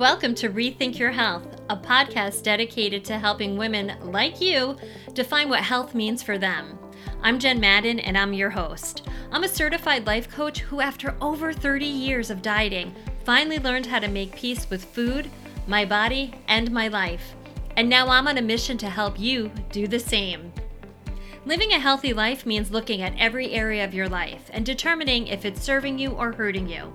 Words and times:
Welcome 0.00 0.34
to 0.36 0.48
Rethink 0.48 0.98
Your 0.98 1.10
Health, 1.10 1.60
a 1.68 1.76
podcast 1.76 2.42
dedicated 2.42 3.04
to 3.04 3.18
helping 3.18 3.58
women 3.58 3.92
like 4.00 4.40
you 4.40 4.78
define 5.12 5.50
what 5.50 5.60
health 5.60 5.94
means 5.94 6.22
for 6.22 6.38
them. 6.38 6.78
I'm 7.22 7.38
Jen 7.38 7.60
Madden, 7.60 8.00
and 8.00 8.16
I'm 8.16 8.32
your 8.32 8.48
host. 8.48 9.06
I'm 9.30 9.44
a 9.44 9.48
certified 9.48 10.06
life 10.06 10.26
coach 10.30 10.60
who, 10.60 10.80
after 10.80 11.14
over 11.20 11.52
30 11.52 11.84
years 11.84 12.30
of 12.30 12.40
dieting, 12.40 12.94
finally 13.24 13.58
learned 13.58 13.84
how 13.84 13.98
to 13.98 14.08
make 14.08 14.34
peace 14.34 14.70
with 14.70 14.86
food, 14.86 15.30
my 15.66 15.84
body, 15.84 16.32
and 16.48 16.70
my 16.70 16.88
life. 16.88 17.34
And 17.76 17.86
now 17.86 18.08
I'm 18.08 18.26
on 18.26 18.38
a 18.38 18.42
mission 18.42 18.78
to 18.78 18.88
help 18.88 19.20
you 19.20 19.52
do 19.70 19.86
the 19.86 20.00
same. 20.00 20.50
Living 21.44 21.72
a 21.72 21.78
healthy 21.78 22.14
life 22.14 22.46
means 22.46 22.70
looking 22.70 23.02
at 23.02 23.18
every 23.18 23.50
area 23.50 23.84
of 23.84 23.92
your 23.92 24.08
life 24.08 24.48
and 24.54 24.64
determining 24.64 25.26
if 25.26 25.44
it's 25.44 25.62
serving 25.62 25.98
you 25.98 26.12
or 26.12 26.32
hurting 26.32 26.70
you. 26.70 26.90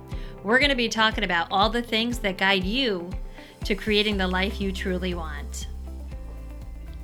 We're 0.45 0.59
going 0.59 0.69
to 0.69 0.75
be 0.75 0.89
talking 0.89 1.23
about 1.23 1.47
all 1.49 1.71
the 1.71 1.81
things 1.81 2.19
that 2.19 2.37
guide 2.37 2.63
you 2.63 3.09
to 3.63 3.73
creating 3.73 4.17
the 4.17 4.27
life 4.27 4.61
you 4.61 4.71
truly 4.71 5.15
want. 5.15 5.67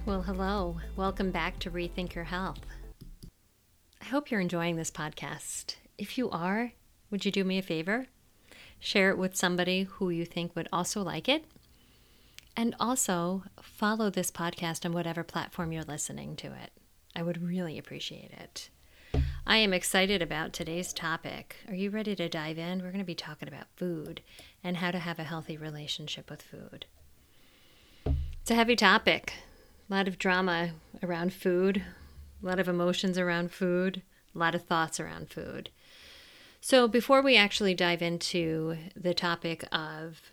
Well, 0.05 0.21
hello. 0.21 0.77
Welcome 0.95 1.31
back 1.31 1.57
to 1.61 1.71
Rethink 1.71 2.13
Your 2.13 2.25
Health. 2.25 2.59
I 3.99 4.05
hope 4.05 4.29
you're 4.29 4.41
enjoying 4.41 4.75
this 4.75 4.91
podcast. 4.91 5.77
If 5.97 6.19
you 6.19 6.29
are, 6.29 6.73
would 7.09 7.25
you 7.25 7.31
do 7.31 7.43
me 7.43 7.57
a 7.57 7.63
favor? 7.63 8.05
Share 8.79 9.09
it 9.09 9.17
with 9.17 9.35
somebody 9.35 9.87
who 9.89 10.11
you 10.11 10.23
think 10.23 10.55
would 10.55 10.69
also 10.71 11.01
like 11.01 11.27
it. 11.27 11.45
And 12.55 12.75
also 12.79 13.45
follow 13.59 14.11
this 14.11 14.29
podcast 14.29 14.85
on 14.85 14.91
whatever 14.91 15.23
platform 15.23 15.71
you're 15.71 15.81
listening 15.81 16.35
to 16.35 16.49
it. 16.49 16.73
I 17.15 17.23
would 17.23 17.41
really 17.41 17.79
appreciate 17.79 18.33
it. 18.39 18.69
I 19.45 19.57
am 19.57 19.73
excited 19.73 20.21
about 20.21 20.53
today's 20.53 20.93
topic. 20.93 21.57
Are 21.67 21.73
you 21.73 21.89
ready 21.89 22.15
to 22.15 22.29
dive 22.29 22.59
in? 22.59 22.79
We're 22.79 22.91
going 22.91 22.99
to 22.99 23.03
be 23.03 23.15
talking 23.15 23.47
about 23.47 23.75
food 23.75 24.21
and 24.63 24.77
how 24.77 24.91
to 24.91 24.99
have 24.99 25.17
a 25.17 25.23
healthy 25.23 25.57
relationship 25.57 26.29
with 26.29 26.43
food. 26.43 26.85
It's 28.41 28.51
a 28.51 28.55
heavy 28.55 28.75
topic. 28.75 29.33
A 29.89 29.93
lot 29.93 30.07
of 30.07 30.19
drama 30.19 30.71
around 31.01 31.33
food, 31.33 31.83
a 32.41 32.45
lot 32.45 32.59
of 32.59 32.69
emotions 32.69 33.17
around 33.17 33.51
food, 33.51 34.03
a 34.33 34.37
lot 34.37 34.53
of 34.53 34.63
thoughts 34.63 34.99
around 34.99 35.29
food. 35.29 35.71
So, 36.61 36.87
before 36.87 37.23
we 37.23 37.35
actually 37.35 37.73
dive 37.73 38.03
into 38.03 38.77
the 38.95 39.15
topic 39.15 39.65
of 39.71 40.31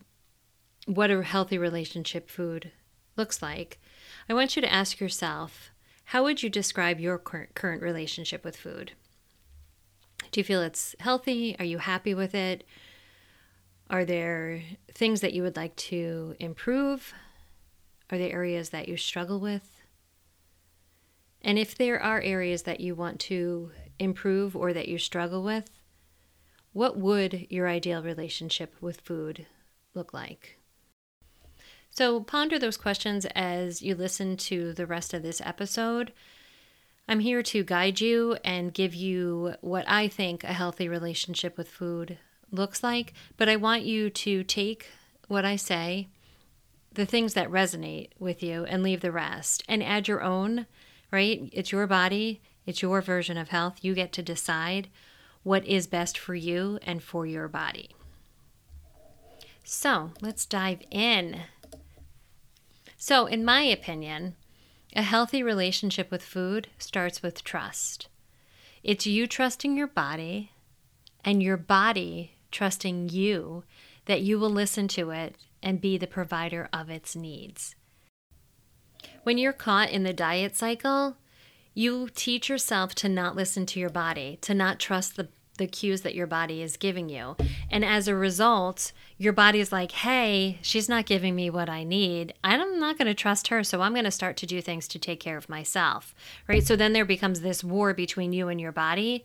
what 0.85 1.11
a 1.11 1.23
healthy 1.23 1.57
relationship 1.57 2.29
food 2.29 2.73
looks 3.17 3.41
like, 3.41 3.81
I 4.29 4.35
want 4.35 4.55
you 4.55 4.63
to 4.63 4.73
ask 4.73 5.01
yourself 5.01 5.71
how 6.09 6.23
would 6.23 6.43
you 6.43 6.49
describe 6.49 7.01
your 7.01 7.19
current 7.19 7.83
relationship 7.83 8.43
with 8.43 8.57
food? 8.57 8.93
Do 10.31 10.41
you 10.41 10.45
feel 10.45 10.63
it's 10.63 10.95
healthy? 11.01 11.57
Are 11.59 11.65
you 11.65 11.79
happy 11.79 12.15
with 12.15 12.35
it? 12.35 12.65
Are 13.91 14.05
there 14.05 14.63
things 14.93 15.21
that 15.23 15.33
you 15.33 15.43
would 15.43 15.57
like 15.57 15.75
to 15.77 16.37
improve? 16.39 17.15
Are 18.11 18.19
there 18.19 18.33
areas 18.33 18.71
that 18.71 18.89
you 18.89 18.97
struggle 18.97 19.41
with? 19.41 19.83
And 21.43 21.59
if 21.59 21.77
there 21.77 22.01
are 22.03 22.21
areas 22.21 22.63
that 22.65 22.81
you 22.81 22.95
want 22.95 23.21
to 23.21 23.71
improve 23.99 24.55
or 24.57 24.73
that 24.73 24.89
you 24.89 24.99
struggle 24.99 25.43
with, 25.43 25.71
what 26.73 26.99
would 26.99 27.47
your 27.49 27.69
ideal 27.69 28.03
relationship 28.03 28.75
with 28.81 29.01
food 29.01 29.47
look 29.95 30.13
like? 30.13 30.59
So 31.91 32.21
ponder 32.21 32.59
those 32.59 32.77
questions 32.77 33.27
as 33.35 33.83
you 33.83 33.95
listen 33.95 34.37
to 34.37 34.73
the 34.73 34.87
rest 34.87 35.15
of 35.15 35.23
this 35.23 35.41
episode. 35.41 36.13
I'm 37.11 37.21
here 37.21 37.43
to 37.43 37.65
guide 37.65 38.03
you 38.03 38.37
and 38.45 38.75
give 38.75 38.95
you 38.95 39.55
what 39.63 39.89
I 39.89 40.09
think 40.09 40.45
a 40.45 40.53
healthy 40.53 40.91
relationship 40.91 41.57
with 41.57 41.71
food 41.71 42.19
looks 42.51 42.83
like, 42.83 43.15
but 43.39 43.49
I 43.49 43.57
want 43.57 43.85
you 43.85 44.11
to 44.11 44.45
take 44.45 44.89
what 45.27 45.43
I 45.43 45.57
say, 45.57 46.09
the 46.93 47.07
things 47.07 47.33
that 47.33 47.51
resonate 47.51 48.11
with 48.19 48.43
you, 48.43 48.65
and 48.65 48.83
leave 48.83 49.01
the 49.01 49.11
rest 49.11 49.65
and 49.67 49.83
add 49.83 50.07
your 50.07 50.23
own, 50.23 50.67
right? 51.11 51.49
It's 51.51 51.73
your 51.73 51.87
body, 51.87 52.43
it's 52.67 52.83
your 52.83 53.01
version 53.01 53.39
of 53.39 53.49
health. 53.49 53.79
You 53.81 53.95
get 53.95 54.13
to 54.13 54.23
decide 54.23 54.89
what 55.43 55.65
is 55.65 55.87
best 55.87 56.19
for 56.19 56.35
you 56.35 56.79
and 56.83 57.03
for 57.03 57.25
your 57.25 57.49
body. 57.49 57.89
So 59.65 60.11
let's 60.21 60.45
dive 60.45 60.83
in. 60.91 61.41
So, 62.99 63.25
in 63.25 63.47
my 63.47 63.63
opinion, 63.63 64.35
a 64.95 65.03
healthy 65.03 65.43
relationship 65.43 66.11
with 66.11 66.23
food 66.23 66.69
starts 66.79 67.23
with 67.23 67.45
trust. 67.45 68.09
It's 68.83 69.07
you 69.07 69.27
trusting 69.27 69.77
your 69.77 69.87
body 69.87 70.53
and 71.25 71.43
your 71.43 71.57
body 71.57 72.35
trusting 72.51 73.11
you 73.11 73.65
that 74.07 74.23
you 74.23 74.39
will 74.39 74.51
listen 74.51 74.89
to 74.89 75.11
it 75.11 75.37
and 75.63 75.81
be 75.81 75.99
the 75.99 76.07
provider 76.07 76.69
of 76.73 76.89
its 76.89 77.15
needs. 77.15 77.75
When 79.23 79.37
you're 79.37 79.53
caught 79.53 79.91
in 79.91 80.05
the 80.05 80.13
diet 80.13 80.57
cycle, 80.57 81.17
you 81.75 82.09
teach 82.15 82.49
yourself 82.49 82.95
to 82.97 83.09
not 83.09 83.37
listen 83.37 83.67
to 83.67 83.81
your 83.81 83.91
body, 83.91 84.39
to 84.43 84.55
not 84.55 84.79
trust 84.79 85.17
the 85.17 85.29
the 85.59 85.67
cues 85.67 86.01
that 86.03 86.15
your 86.15 86.27
body 86.27 86.63
is 86.63 86.77
giving 86.77 87.09
you. 87.09 87.37
And 87.71 87.85
as 87.85 88.09
a 88.09 88.15
result, 88.15 88.93
your 89.21 89.33
body 89.33 89.59
is 89.59 89.73
like, 89.73 89.91
hey, 89.91 90.59
she's 90.63 90.89
not 90.89 91.05
giving 91.05 91.35
me 91.35 91.51
what 91.51 91.69
I 91.69 91.83
need. 91.83 92.35
I'm 92.45 92.79
not 92.79 92.97
going 92.97 93.09
to 93.09 93.15
trust 93.15 93.49
her. 93.49 93.65
So 93.65 93.83
I'm 93.83 93.93
going 93.93 94.05
to 94.05 94.13
start 94.13 94.37
to 94.39 94.47
do 94.47 94.63
things 94.63 94.87
to 94.89 94.99
take 94.99 95.19
care 95.19 95.37
of 95.37 95.49
myself. 95.49 96.15
Right. 96.47 96.65
So 96.65 96.77
then 96.77 96.93
there 96.93 97.05
becomes 97.05 97.41
this 97.41 97.65
war 97.65 97.93
between 97.93 98.33
you 98.33 98.49
and 98.49 98.61
your 98.61 98.71
body 98.71 99.25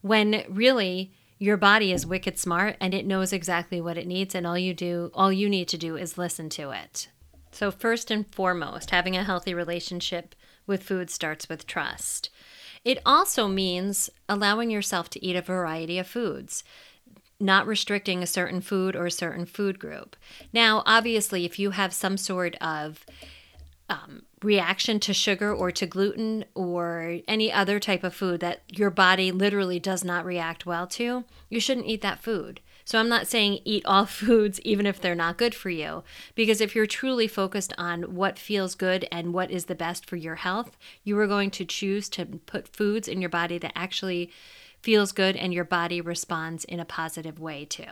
when 0.00 0.44
really 0.48 1.12
your 1.38 1.56
body 1.56 1.92
is 1.92 2.06
wicked 2.06 2.38
smart 2.38 2.76
and 2.80 2.94
it 2.94 3.04
knows 3.04 3.32
exactly 3.32 3.80
what 3.80 3.98
it 3.98 4.06
needs. 4.06 4.36
And 4.36 4.46
all 4.46 4.56
you 4.56 4.72
do, 4.72 5.10
all 5.12 5.32
you 5.32 5.48
need 5.48 5.66
to 5.68 5.78
do 5.78 5.96
is 5.96 6.16
listen 6.16 6.48
to 6.50 6.70
it. 6.70 7.08
So, 7.50 7.70
first 7.70 8.10
and 8.10 8.32
foremost, 8.32 8.90
having 8.90 9.16
a 9.16 9.24
healthy 9.24 9.52
relationship 9.52 10.34
with 10.66 10.84
food 10.84 11.10
starts 11.10 11.48
with 11.48 11.66
trust. 11.66 12.30
It 12.84 12.98
also 13.04 13.46
means 13.46 14.08
allowing 14.28 14.70
yourself 14.70 15.10
to 15.10 15.24
eat 15.24 15.36
a 15.36 15.42
variety 15.42 15.98
of 15.98 16.06
foods 16.06 16.64
not 17.42 17.66
restricting 17.66 18.22
a 18.22 18.26
certain 18.26 18.60
food 18.60 18.96
or 18.96 19.06
a 19.06 19.10
certain 19.10 19.44
food 19.44 19.78
group. 19.78 20.16
Now, 20.52 20.82
obviously, 20.86 21.44
if 21.44 21.58
you 21.58 21.72
have 21.72 21.92
some 21.92 22.16
sort 22.16 22.56
of 22.56 23.04
um, 23.88 24.22
reaction 24.42 24.98
to 25.00 25.12
sugar 25.12 25.52
or 25.52 25.70
to 25.70 25.86
gluten 25.86 26.44
or 26.54 27.18
any 27.28 27.52
other 27.52 27.78
type 27.78 28.04
of 28.04 28.14
food 28.14 28.40
that 28.40 28.62
your 28.68 28.90
body 28.90 29.30
literally 29.30 29.78
does 29.78 30.02
not 30.04 30.24
react 30.24 30.64
well 30.64 30.86
to, 30.86 31.24
you 31.50 31.60
shouldn't 31.60 31.86
eat 31.86 32.00
that 32.00 32.22
food. 32.22 32.60
So 32.84 32.98
I'm 32.98 33.08
not 33.08 33.28
saying 33.28 33.60
eat 33.64 33.84
all 33.86 34.06
foods 34.06 34.60
even 34.60 34.86
if 34.86 35.00
they're 35.00 35.14
not 35.14 35.36
good 35.36 35.54
for 35.54 35.70
you, 35.70 36.04
because 36.34 36.60
if 36.60 36.74
you're 36.74 36.86
truly 36.86 37.28
focused 37.28 37.72
on 37.78 38.14
what 38.14 38.38
feels 38.38 38.74
good 38.74 39.06
and 39.12 39.32
what 39.32 39.50
is 39.50 39.66
the 39.66 39.74
best 39.74 40.08
for 40.08 40.16
your 40.16 40.36
health, 40.36 40.76
you 41.04 41.18
are 41.18 41.26
going 41.26 41.50
to 41.52 41.64
choose 41.64 42.08
to 42.10 42.24
put 42.24 42.68
foods 42.68 43.08
in 43.08 43.20
your 43.20 43.30
body 43.30 43.58
that 43.58 43.72
actually 43.74 44.30
feels 44.82 45.12
good 45.12 45.36
and 45.36 45.54
your 45.54 45.64
body 45.64 46.00
responds 46.00 46.64
in 46.64 46.80
a 46.80 46.84
positive 46.84 47.38
way 47.38 47.64
too. 47.64 47.84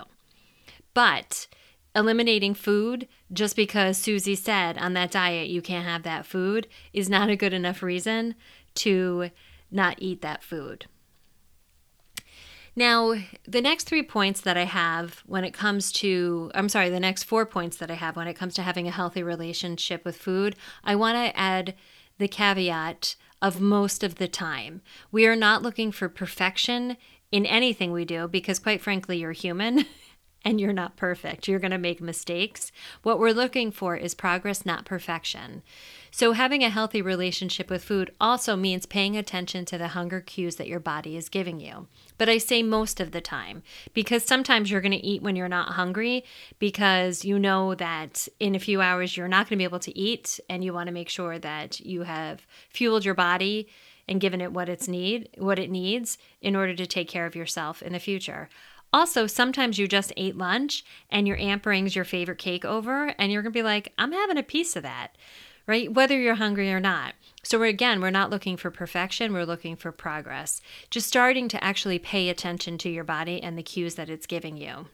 But 0.92 1.46
eliminating 1.94 2.54
food 2.54 3.08
just 3.32 3.56
because 3.56 3.98
Susie 3.98 4.36
said 4.36 4.78
on 4.78 4.92
that 4.94 5.10
diet 5.10 5.48
you 5.48 5.60
can't 5.60 5.86
have 5.86 6.02
that 6.04 6.26
food 6.26 6.68
is 6.92 7.08
not 7.08 7.28
a 7.28 7.36
good 7.36 7.52
enough 7.52 7.82
reason 7.82 8.34
to 8.74 9.30
not 9.70 9.96
eat 9.98 10.22
that 10.22 10.42
food. 10.42 10.86
Now, 12.76 13.14
the 13.46 13.60
next 13.60 13.84
three 13.84 14.02
points 14.02 14.40
that 14.42 14.56
I 14.56 14.64
have 14.64 15.22
when 15.26 15.44
it 15.44 15.52
comes 15.52 15.90
to, 15.92 16.50
I'm 16.54 16.68
sorry, 16.68 16.88
the 16.88 17.00
next 17.00 17.24
four 17.24 17.44
points 17.44 17.76
that 17.78 17.90
I 17.90 17.94
have 17.94 18.16
when 18.16 18.28
it 18.28 18.34
comes 18.34 18.54
to 18.54 18.62
having 18.62 18.86
a 18.86 18.92
healthy 18.92 19.22
relationship 19.22 20.04
with 20.04 20.16
food, 20.16 20.54
I 20.84 20.94
want 20.94 21.16
to 21.16 21.36
add 21.36 21.74
the 22.20 22.28
caveat 22.28 23.16
of 23.42 23.60
most 23.60 24.04
of 24.04 24.16
the 24.16 24.28
time. 24.28 24.82
We 25.10 25.26
are 25.26 25.34
not 25.34 25.62
looking 25.62 25.90
for 25.90 26.08
perfection 26.08 26.96
in 27.32 27.46
anything 27.46 27.90
we 27.90 28.04
do 28.04 28.28
because, 28.28 28.58
quite 28.58 28.80
frankly, 28.80 29.18
you're 29.18 29.32
human 29.32 29.86
and 30.44 30.60
you're 30.60 30.72
not 30.72 30.96
perfect. 30.96 31.48
You're 31.48 31.58
going 31.58 31.70
to 31.70 31.78
make 31.78 32.00
mistakes. 32.00 32.70
What 33.02 33.18
we're 33.18 33.32
looking 33.32 33.72
for 33.72 33.96
is 33.96 34.14
progress, 34.14 34.66
not 34.66 34.84
perfection. 34.84 35.62
So, 36.12 36.32
having 36.32 36.64
a 36.64 36.70
healthy 36.70 37.00
relationship 37.00 37.70
with 37.70 37.84
food 37.84 38.12
also 38.20 38.56
means 38.56 38.84
paying 38.84 39.16
attention 39.16 39.64
to 39.66 39.78
the 39.78 39.88
hunger 39.88 40.20
cues 40.20 40.56
that 40.56 40.66
your 40.66 40.80
body 40.80 41.16
is 41.16 41.28
giving 41.28 41.60
you. 41.60 41.86
But 42.18 42.28
I 42.28 42.38
say 42.38 42.62
most 42.62 43.00
of 43.00 43.12
the 43.12 43.20
time 43.20 43.62
because 43.94 44.24
sometimes 44.24 44.70
you're 44.70 44.80
going 44.80 44.90
to 44.92 45.06
eat 45.06 45.22
when 45.22 45.36
you're 45.36 45.48
not 45.48 45.74
hungry 45.74 46.24
because 46.58 47.24
you 47.24 47.38
know 47.38 47.74
that 47.76 48.26
in 48.40 48.54
a 48.54 48.60
few 48.60 48.80
hours 48.80 49.16
you're 49.16 49.28
not 49.28 49.48
going 49.48 49.56
to 49.56 49.62
be 49.62 49.64
able 49.64 49.78
to 49.78 49.96
eat 49.96 50.40
and 50.50 50.64
you 50.64 50.72
want 50.72 50.88
to 50.88 50.92
make 50.92 51.08
sure 51.08 51.38
that 51.38 51.80
you 51.80 52.02
have 52.02 52.44
fueled 52.68 53.04
your 53.04 53.14
body 53.14 53.68
and 54.08 54.20
given 54.20 54.40
it 54.40 54.52
what 54.52 54.68
it's 54.68 54.88
need 54.88 55.28
what 55.38 55.58
it 55.58 55.70
needs 55.70 56.18
in 56.42 56.56
order 56.56 56.74
to 56.74 56.86
take 56.86 57.08
care 57.08 57.26
of 57.26 57.36
yourself 57.36 57.82
in 57.82 57.92
the 57.92 58.00
future. 58.00 58.48
Also, 58.92 59.28
sometimes 59.28 59.78
you 59.78 59.86
just 59.86 60.12
ate 60.16 60.36
lunch 60.36 60.84
and 61.10 61.28
your 61.28 61.36
aunt 61.36 61.62
brings 61.62 61.94
your 61.94 62.04
favorite 62.04 62.38
cake 62.38 62.64
over 62.64 63.14
and 63.18 63.30
you're 63.30 63.42
going 63.42 63.52
to 63.52 63.56
be 63.56 63.62
like, 63.62 63.92
I'm 63.96 64.10
having 64.10 64.36
a 64.36 64.42
piece 64.42 64.74
of 64.74 64.82
that 64.82 65.14
right? 65.70 65.94
Whether 65.94 66.18
you're 66.18 66.34
hungry 66.34 66.72
or 66.72 66.80
not. 66.80 67.14
So, 67.44 67.56
we're, 67.56 67.66
again, 67.66 68.00
we're 68.00 68.10
not 68.10 68.28
looking 68.28 68.56
for 68.56 68.72
perfection, 68.72 69.32
we're 69.32 69.44
looking 69.44 69.76
for 69.76 69.92
progress. 69.92 70.60
Just 70.90 71.06
starting 71.06 71.46
to 71.48 71.62
actually 71.62 72.00
pay 72.00 72.28
attention 72.28 72.76
to 72.78 72.90
your 72.90 73.04
body 73.04 73.40
and 73.40 73.56
the 73.56 73.62
cues 73.62 73.94
that 73.94 74.10
it's 74.10 74.26
giving 74.26 74.56
you. 74.56 74.86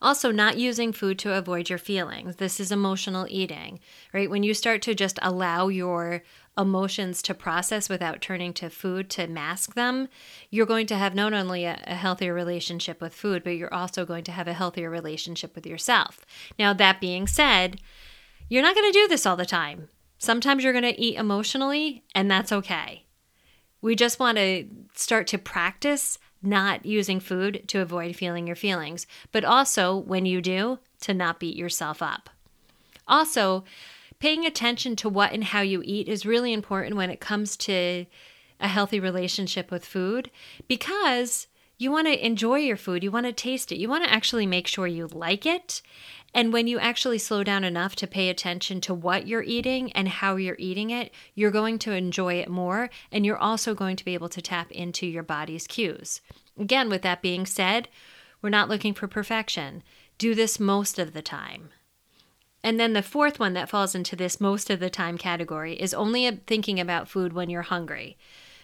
Also, 0.00 0.30
not 0.30 0.58
using 0.58 0.92
food 0.92 1.18
to 1.20 1.36
avoid 1.36 1.68
your 1.68 1.78
feelings. 1.78 2.36
This 2.36 2.60
is 2.60 2.70
emotional 2.70 3.26
eating, 3.28 3.80
right? 4.12 4.30
When 4.30 4.44
you 4.44 4.54
start 4.54 4.80
to 4.82 4.94
just 4.94 5.18
allow 5.22 5.66
your 5.66 6.22
emotions 6.56 7.20
to 7.22 7.34
process 7.34 7.88
without 7.88 8.20
turning 8.20 8.52
to 8.52 8.70
food 8.70 9.10
to 9.10 9.26
mask 9.26 9.74
them, 9.74 10.08
you're 10.50 10.66
going 10.66 10.86
to 10.86 10.96
have 10.96 11.14
not 11.16 11.32
only 11.32 11.64
a, 11.64 11.82
a, 11.86 11.94
healthier 11.94 12.34
relationship 12.34 13.00
with 13.00 13.14
food, 13.14 13.42
but 13.42 13.56
you're 13.56 13.72
also 13.72 14.04
going 14.04 14.22
to 14.24 14.32
have 14.32 14.46
a 14.46 14.52
healthier 14.52 14.90
relationship 14.90 15.54
with 15.54 15.66
yourself. 15.66 16.24
Now, 16.58 16.72
that 16.74 17.00
being 17.00 17.26
said, 17.26 17.80
you're 18.52 18.62
not 18.62 18.74
going 18.74 18.92
to 18.92 18.98
do 18.98 19.08
this 19.08 19.24
all 19.24 19.36
the 19.36 19.46
time. 19.46 19.88
Sometimes 20.18 20.62
you're 20.62 20.74
going 20.74 20.84
to 20.84 21.00
eat 21.00 21.16
emotionally, 21.16 22.04
and 22.14 22.30
that's 22.30 22.52
okay. 22.52 23.06
We 23.80 23.96
just 23.96 24.20
want 24.20 24.36
to 24.36 24.66
start 24.94 25.26
to 25.28 25.38
practice 25.38 26.18
not 26.42 26.84
using 26.84 27.18
food 27.18 27.64
to 27.68 27.80
avoid 27.80 28.14
feeling 28.14 28.46
your 28.46 28.54
feelings, 28.54 29.06
but 29.32 29.42
also 29.42 29.96
when 29.96 30.26
you 30.26 30.42
do, 30.42 30.80
to 31.00 31.14
not 31.14 31.40
beat 31.40 31.56
yourself 31.56 32.02
up. 32.02 32.28
Also, 33.08 33.64
paying 34.18 34.44
attention 34.44 34.96
to 34.96 35.08
what 35.08 35.32
and 35.32 35.44
how 35.44 35.62
you 35.62 35.82
eat 35.86 36.06
is 36.06 36.26
really 36.26 36.52
important 36.52 36.94
when 36.94 37.08
it 37.08 37.20
comes 37.20 37.56
to 37.56 38.04
a 38.60 38.68
healthy 38.68 39.00
relationship 39.00 39.70
with 39.70 39.82
food 39.82 40.30
because 40.68 41.46
you 41.78 41.90
want 41.90 42.06
to 42.06 42.24
enjoy 42.24 42.56
your 42.56 42.76
food, 42.76 43.02
you 43.02 43.10
want 43.10 43.24
to 43.24 43.32
taste 43.32 43.72
it, 43.72 43.78
you 43.78 43.88
want 43.88 44.04
to 44.04 44.12
actually 44.12 44.46
make 44.46 44.66
sure 44.66 44.86
you 44.86 45.06
like 45.06 45.46
it. 45.46 45.80
And 46.34 46.52
when 46.52 46.66
you 46.66 46.78
actually 46.78 47.18
slow 47.18 47.44
down 47.44 47.62
enough 47.62 47.94
to 47.96 48.06
pay 48.06 48.28
attention 48.28 48.80
to 48.82 48.94
what 48.94 49.26
you're 49.26 49.42
eating 49.42 49.92
and 49.92 50.08
how 50.08 50.36
you're 50.36 50.56
eating 50.58 50.90
it, 50.90 51.12
you're 51.34 51.50
going 51.50 51.78
to 51.80 51.92
enjoy 51.92 52.34
it 52.34 52.48
more 52.48 52.88
and 53.10 53.26
you're 53.26 53.36
also 53.36 53.74
going 53.74 53.96
to 53.96 54.04
be 54.04 54.14
able 54.14 54.30
to 54.30 54.40
tap 54.40 54.70
into 54.70 55.06
your 55.06 55.22
body's 55.22 55.66
cues. 55.66 56.22
Again, 56.58 56.88
with 56.88 57.02
that 57.02 57.22
being 57.22 57.44
said, 57.44 57.88
we're 58.40 58.48
not 58.48 58.68
looking 58.68 58.94
for 58.94 59.06
perfection. 59.06 59.82
Do 60.16 60.34
this 60.34 60.58
most 60.58 60.98
of 60.98 61.12
the 61.12 61.22
time. 61.22 61.70
And 62.64 62.78
then 62.78 62.92
the 62.92 63.02
fourth 63.02 63.38
one 63.38 63.54
that 63.54 63.68
falls 63.68 63.94
into 63.94 64.16
this 64.16 64.40
most 64.40 64.70
of 64.70 64.80
the 64.80 64.90
time 64.90 65.18
category 65.18 65.74
is 65.74 65.92
only 65.92 66.30
thinking 66.46 66.78
about 66.78 67.08
food 67.08 67.32
when 67.32 67.50
you're 67.50 67.62
hungry, 67.62 68.16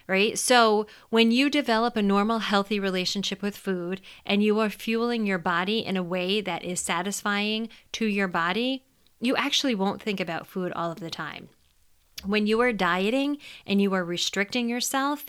right? 0.08 0.37
So 0.38 0.87
when 1.10 1.31
you 1.31 1.49
develop 1.50 1.96
a 1.96 2.02
normal, 2.02 2.40
healthy 2.40 2.81
relationship 2.81 3.43
with 3.43 3.56
food 3.56 4.00
and 4.26 4.43
you 4.43 4.58
are 4.58 4.70
fueling 4.70 5.26
your 5.26 5.38
body 5.38 5.81
in 5.84 5.96
a 5.96 6.02
way 6.02 6.40
that 6.40 6.64
is 6.64 6.81
satisfying 6.81 7.69
to 7.93 8.06
your 8.06 8.26
body, 8.26 8.84
you 9.20 9.37
actually 9.37 9.75
won't 9.75 10.02
think 10.02 10.19
about 10.19 10.46
food 10.46 10.72
all 10.72 10.90
of 10.90 11.00
the 11.00 11.10
time. 11.10 11.50
When 12.25 12.46
you 12.46 12.60
are 12.60 12.72
dieting 12.72 13.38
and 13.66 13.81
you 13.81 13.94
are 13.94 14.05
restricting 14.05 14.69
yourself, 14.69 15.26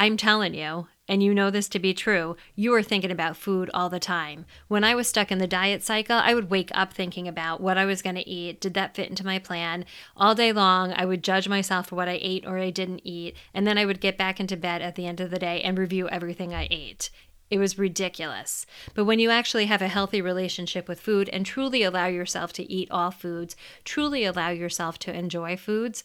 I'm 0.00 0.16
telling 0.16 0.54
you, 0.54 0.88
and 1.06 1.22
you 1.22 1.34
know 1.34 1.50
this 1.50 1.68
to 1.68 1.78
be 1.78 1.92
true, 1.92 2.34
you 2.54 2.72
are 2.72 2.82
thinking 2.82 3.10
about 3.10 3.36
food 3.36 3.68
all 3.74 3.90
the 3.90 4.00
time. 4.00 4.46
When 4.66 4.82
I 4.82 4.94
was 4.94 5.06
stuck 5.06 5.30
in 5.30 5.36
the 5.36 5.46
diet 5.46 5.82
cycle, 5.82 6.16
I 6.16 6.32
would 6.32 6.48
wake 6.48 6.70
up 6.72 6.94
thinking 6.94 7.28
about 7.28 7.60
what 7.60 7.76
I 7.76 7.84
was 7.84 8.00
going 8.00 8.14
to 8.14 8.26
eat. 8.26 8.62
Did 8.62 8.72
that 8.72 8.94
fit 8.94 9.10
into 9.10 9.26
my 9.26 9.38
plan? 9.38 9.84
All 10.16 10.34
day 10.34 10.52
long, 10.52 10.94
I 10.94 11.04
would 11.04 11.22
judge 11.22 11.50
myself 11.50 11.88
for 11.88 11.96
what 11.96 12.08
I 12.08 12.18
ate 12.22 12.46
or 12.46 12.56
I 12.56 12.70
didn't 12.70 13.02
eat. 13.04 13.36
And 13.52 13.66
then 13.66 13.76
I 13.76 13.84
would 13.84 14.00
get 14.00 14.16
back 14.16 14.40
into 14.40 14.56
bed 14.56 14.80
at 14.80 14.94
the 14.94 15.06
end 15.06 15.20
of 15.20 15.30
the 15.30 15.38
day 15.38 15.60
and 15.60 15.76
review 15.76 16.08
everything 16.08 16.54
I 16.54 16.66
ate. 16.70 17.10
It 17.50 17.58
was 17.58 17.78
ridiculous. 17.78 18.64
But 18.94 19.04
when 19.04 19.18
you 19.18 19.28
actually 19.28 19.66
have 19.66 19.82
a 19.82 19.88
healthy 19.88 20.22
relationship 20.22 20.88
with 20.88 20.98
food 20.98 21.28
and 21.28 21.44
truly 21.44 21.82
allow 21.82 22.06
yourself 22.06 22.54
to 22.54 22.72
eat 22.72 22.90
all 22.90 23.10
foods, 23.10 23.54
truly 23.84 24.24
allow 24.24 24.48
yourself 24.48 24.98
to 25.00 25.14
enjoy 25.14 25.58
foods, 25.58 26.04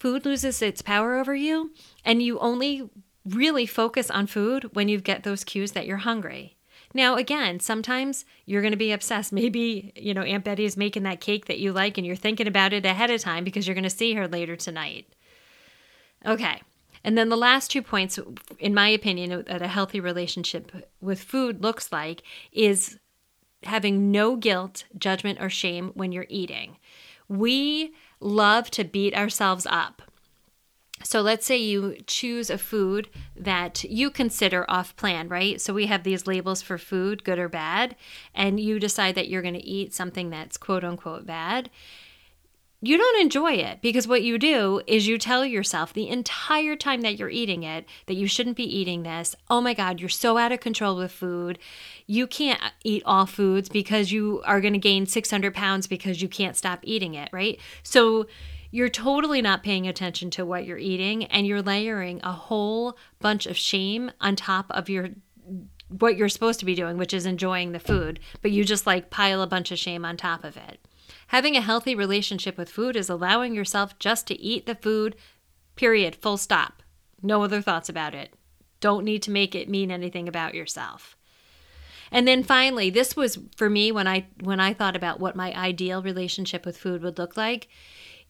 food 0.00 0.24
loses 0.24 0.60
its 0.60 0.82
power 0.82 1.14
over 1.16 1.36
you 1.36 1.72
and 2.04 2.20
you 2.20 2.40
only 2.40 2.90
really 3.28 3.66
focus 3.66 4.10
on 4.10 4.26
food 4.26 4.70
when 4.74 4.88
you 4.88 5.00
get 5.00 5.22
those 5.22 5.44
cues 5.44 5.72
that 5.72 5.86
you're 5.86 5.98
hungry. 5.98 6.56
Now, 6.94 7.16
again, 7.16 7.60
sometimes 7.60 8.24
you're 8.46 8.62
going 8.62 8.72
to 8.72 8.78
be 8.78 8.92
obsessed. 8.92 9.32
Maybe, 9.32 9.92
you 9.94 10.14
know, 10.14 10.22
Aunt 10.22 10.44
Betty 10.44 10.64
is 10.64 10.76
making 10.76 11.02
that 11.02 11.20
cake 11.20 11.46
that 11.46 11.58
you 11.58 11.72
like 11.72 11.98
and 11.98 12.06
you're 12.06 12.16
thinking 12.16 12.46
about 12.46 12.72
it 12.72 12.86
ahead 12.86 13.10
of 13.10 13.20
time 13.20 13.44
because 13.44 13.66
you're 13.66 13.74
going 13.74 13.84
to 13.84 13.90
see 13.90 14.14
her 14.14 14.26
later 14.26 14.56
tonight. 14.56 15.06
Okay. 16.24 16.62
And 17.04 17.16
then 17.16 17.28
the 17.28 17.36
last 17.36 17.70
two 17.70 17.82
points, 17.82 18.18
in 18.58 18.74
my 18.74 18.88
opinion, 18.88 19.44
that 19.46 19.62
a 19.62 19.68
healthy 19.68 20.00
relationship 20.00 20.72
with 21.00 21.20
food 21.20 21.62
looks 21.62 21.92
like 21.92 22.22
is 22.52 22.98
having 23.64 24.10
no 24.10 24.36
guilt, 24.36 24.84
judgment, 24.96 25.40
or 25.40 25.50
shame 25.50 25.90
when 25.94 26.12
you're 26.12 26.26
eating. 26.28 26.76
We 27.28 27.92
love 28.20 28.70
to 28.72 28.84
beat 28.84 29.14
ourselves 29.14 29.66
up 29.66 30.02
so 31.02 31.20
let's 31.20 31.46
say 31.46 31.56
you 31.56 31.96
choose 32.06 32.50
a 32.50 32.58
food 32.58 33.08
that 33.36 33.84
you 33.84 34.10
consider 34.10 34.64
off 34.68 34.96
plan, 34.96 35.28
right? 35.28 35.60
So 35.60 35.72
we 35.72 35.86
have 35.86 36.02
these 36.02 36.26
labels 36.26 36.62
for 36.62 36.78
food, 36.78 37.24
good 37.24 37.38
or 37.38 37.48
bad, 37.48 37.96
and 38.34 38.58
you 38.58 38.78
decide 38.78 39.14
that 39.14 39.28
you're 39.28 39.42
going 39.42 39.54
to 39.54 39.64
eat 39.64 39.94
something 39.94 40.30
that's 40.30 40.56
quote 40.56 40.84
unquote 40.84 41.26
bad. 41.26 41.70
You 42.80 42.96
don't 42.96 43.20
enjoy 43.20 43.54
it 43.54 43.82
because 43.82 44.06
what 44.06 44.22
you 44.22 44.38
do 44.38 44.80
is 44.86 45.08
you 45.08 45.18
tell 45.18 45.44
yourself 45.44 45.92
the 45.92 46.08
entire 46.08 46.76
time 46.76 47.00
that 47.00 47.18
you're 47.18 47.28
eating 47.28 47.64
it 47.64 47.84
that 48.06 48.14
you 48.14 48.28
shouldn't 48.28 48.56
be 48.56 48.62
eating 48.78 49.02
this. 49.02 49.34
Oh 49.50 49.60
my 49.60 49.74
God, 49.74 49.98
you're 49.98 50.08
so 50.08 50.38
out 50.38 50.52
of 50.52 50.60
control 50.60 50.96
with 50.96 51.10
food. 51.10 51.58
You 52.06 52.28
can't 52.28 52.60
eat 52.84 53.02
all 53.04 53.26
foods 53.26 53.68
because 53.68 54.12
you 54.12 54.42
are 54.44 54.60
going 54.60 54.74
to 54.74 54.78
gain 54.78 55.06
600 55.06 55.54
pounds 55.54 55.88
because 55.88 56.22
you 56.22 56.28
can't 56.28 56.56
stop 56.56 56.78
eating 56.84 57.14
it, 57.14 57.28
right? 57.32 57.58
So 57.82 58.28
you're 58.70 58.88
totally 58.88 59.40
not 59.40 59.62
paying 59.62 59.86
attention 59.86 60.30
to 60.30 60.44
what 60.44 60.66
you're 60.66 60.78
eating 60.78 61.24
and 61.24 61.46
you're 61.46 61.62
layering 61.62 62.20
a 62.22 62.32
whole 62.32 62.96
bunch 63.20 63.46
of 63.46 63.56
shame 63.56 64.10
on 64.20 64.36
top 64.36 64.66
of 64.70 64.88
your 64.88 65.10
what 65.88 66.18
you're 66.18 66.28
supposed 66.28 66.60
to 66.60 66.66
be 66.66 66.74
doing, 66.74 66.98
which 66.98 67.14
is 67.14 67.24
enjoying 67.24 67.72
the 67.72 67.80
food, 67.80 68.20
but 68.42 68.50
you 68.50 68.62
just 68.62 68.86
like 68.86 69.08
pile 69.08 69.40
a 69.40 69.46
bunch 69.46 69.72
of 69.72 69.78
shame 69.78 70.04
on 70.04 70.18
top 70.18 70.44
of 70.44 70.54
it. 70.54 70.78
Having 71.28 71.56
a 71.56 71.62
healthy 71.62 71.94
relationship 71.94 72.58
with 72.58 72.70
food 72.70 72.94
is 72.94 73.08
allowing 73.08 73.54
yourself 73.54 73.98
just 73.98 74.26
to 74.26 74.38
eat 74.38 74.66
the 74.66 74.74
food, 74.74 75.16
period, 75.76 76.14
full 76.16 76.36
stop. 76.36 76.82
No 77.22 77.42
other 77.42 77.62
thoughts 77.62 77.88
about 77.88 78.14
it. 78.14 78.34
Don't 78.80 79.04
need 79.04 79.22
to 79.22 79.30
make 79.30 79.54
it 79.54 79.68
mean 79.68 79.90
anything 79.90 80.28
about 80.28 80.54
yourself. 80.54 81.16
And 82.10 82.28
then 82.28 82.42
finally, 82.42 82.90
this 82.90 83.16
was 83.16 83.38
for 83.56 83.68
me 83.68 83.92
when 83.92 84.06
I 84.06 84.26
when 84.40 84.60
I 84.60 84.72
thought 84.72 84.96
about 84.96 85.20
what 85.20 85.36
my 85.36 85.54
ideal 85.54 86.02
relationship 86.02 86.64
with 86.64 86.78
food 86.78 87.02
would 87.02 87.18
look 87.18 87.36
like 87.36 87.68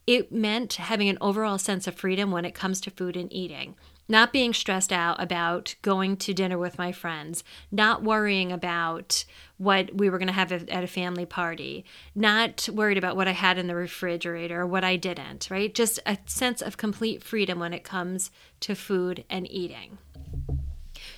it 0.09 0.33
meant 0.33 0.73
having 0.73 1.11
an 1.11 1.19
overall 1.21 1.59
sense 1.59 1.87
of 1.87 1.95
freedom 1.95 2.31
when 2.31 2.47
it 2.47 2.55
comes 2.55 2.81
to 2.81 2.91
food 2.91 3.15
and 3.15 3.31
eating. 3.31 3.75
Not 4.09 4.33
being 4.33 4.55
stressed 4.55 4.91
out 4.91 5.23
about 5.23 5.75
going 5.83 6.17
to 6.17 6.33
dinner 6.33 6.57
with 6.57 6.79
my 6.79 6.93
friends, 6.93 7.45
not 7.71 8.03
worrying 8.03 8.51
about 8.51 9.27
what 9.59 9.95
we 9.95 10.09
were 10.09 10.17
going 10.17 10.29
to 10.29 10.33
have 10.33 10.51
at 10.51 10.83
a 10.83 10.87
family 10.87 11.27
party, 11.27 11.85
not 12.15 12.71
worried 12.73 12.97
about 12.97 13.17
what 13.17 13.29
I 13.29 13.33
had 13.33 13.59
in 13.59 13.67
the 13.67 13.75
refrigerator 13.75 14.63
or 14.63 14.67
what 14.67 14.83
I 14.83 14.97
didn't, 14.97 15.51
right? 15.51 15.75
Just 15.75 16.01
a 16.07 16.17
sense 16.25 16.63
of 16.63 16.79
complete 16.79 17.23
freedom 17.23 17.59
when 17.59 17.75
it 17.75 17.85
comes 17.85 18.31
to 18.61 18.75
food 18.75 19.25
and 19.29 19.47
eating. 19.51 19.99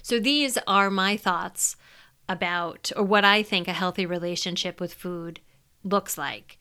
So, 0.02 0.18
these 0.18 0.58
are 0.66 0.90
my 0.90 1.16
thoughts 1.16 1.76
about, 2.28 2.90
or 2.96 3.04
what 3.04 3.24
I 3.24 3.44
think 3.44 3.68
a 3.68 3.72
healthy 3.72 4.04
relationship 4.04 4.80
with 4.80 4.94
food 4.94 5.38
looks 5.84 6.18
like. 6.18 6.58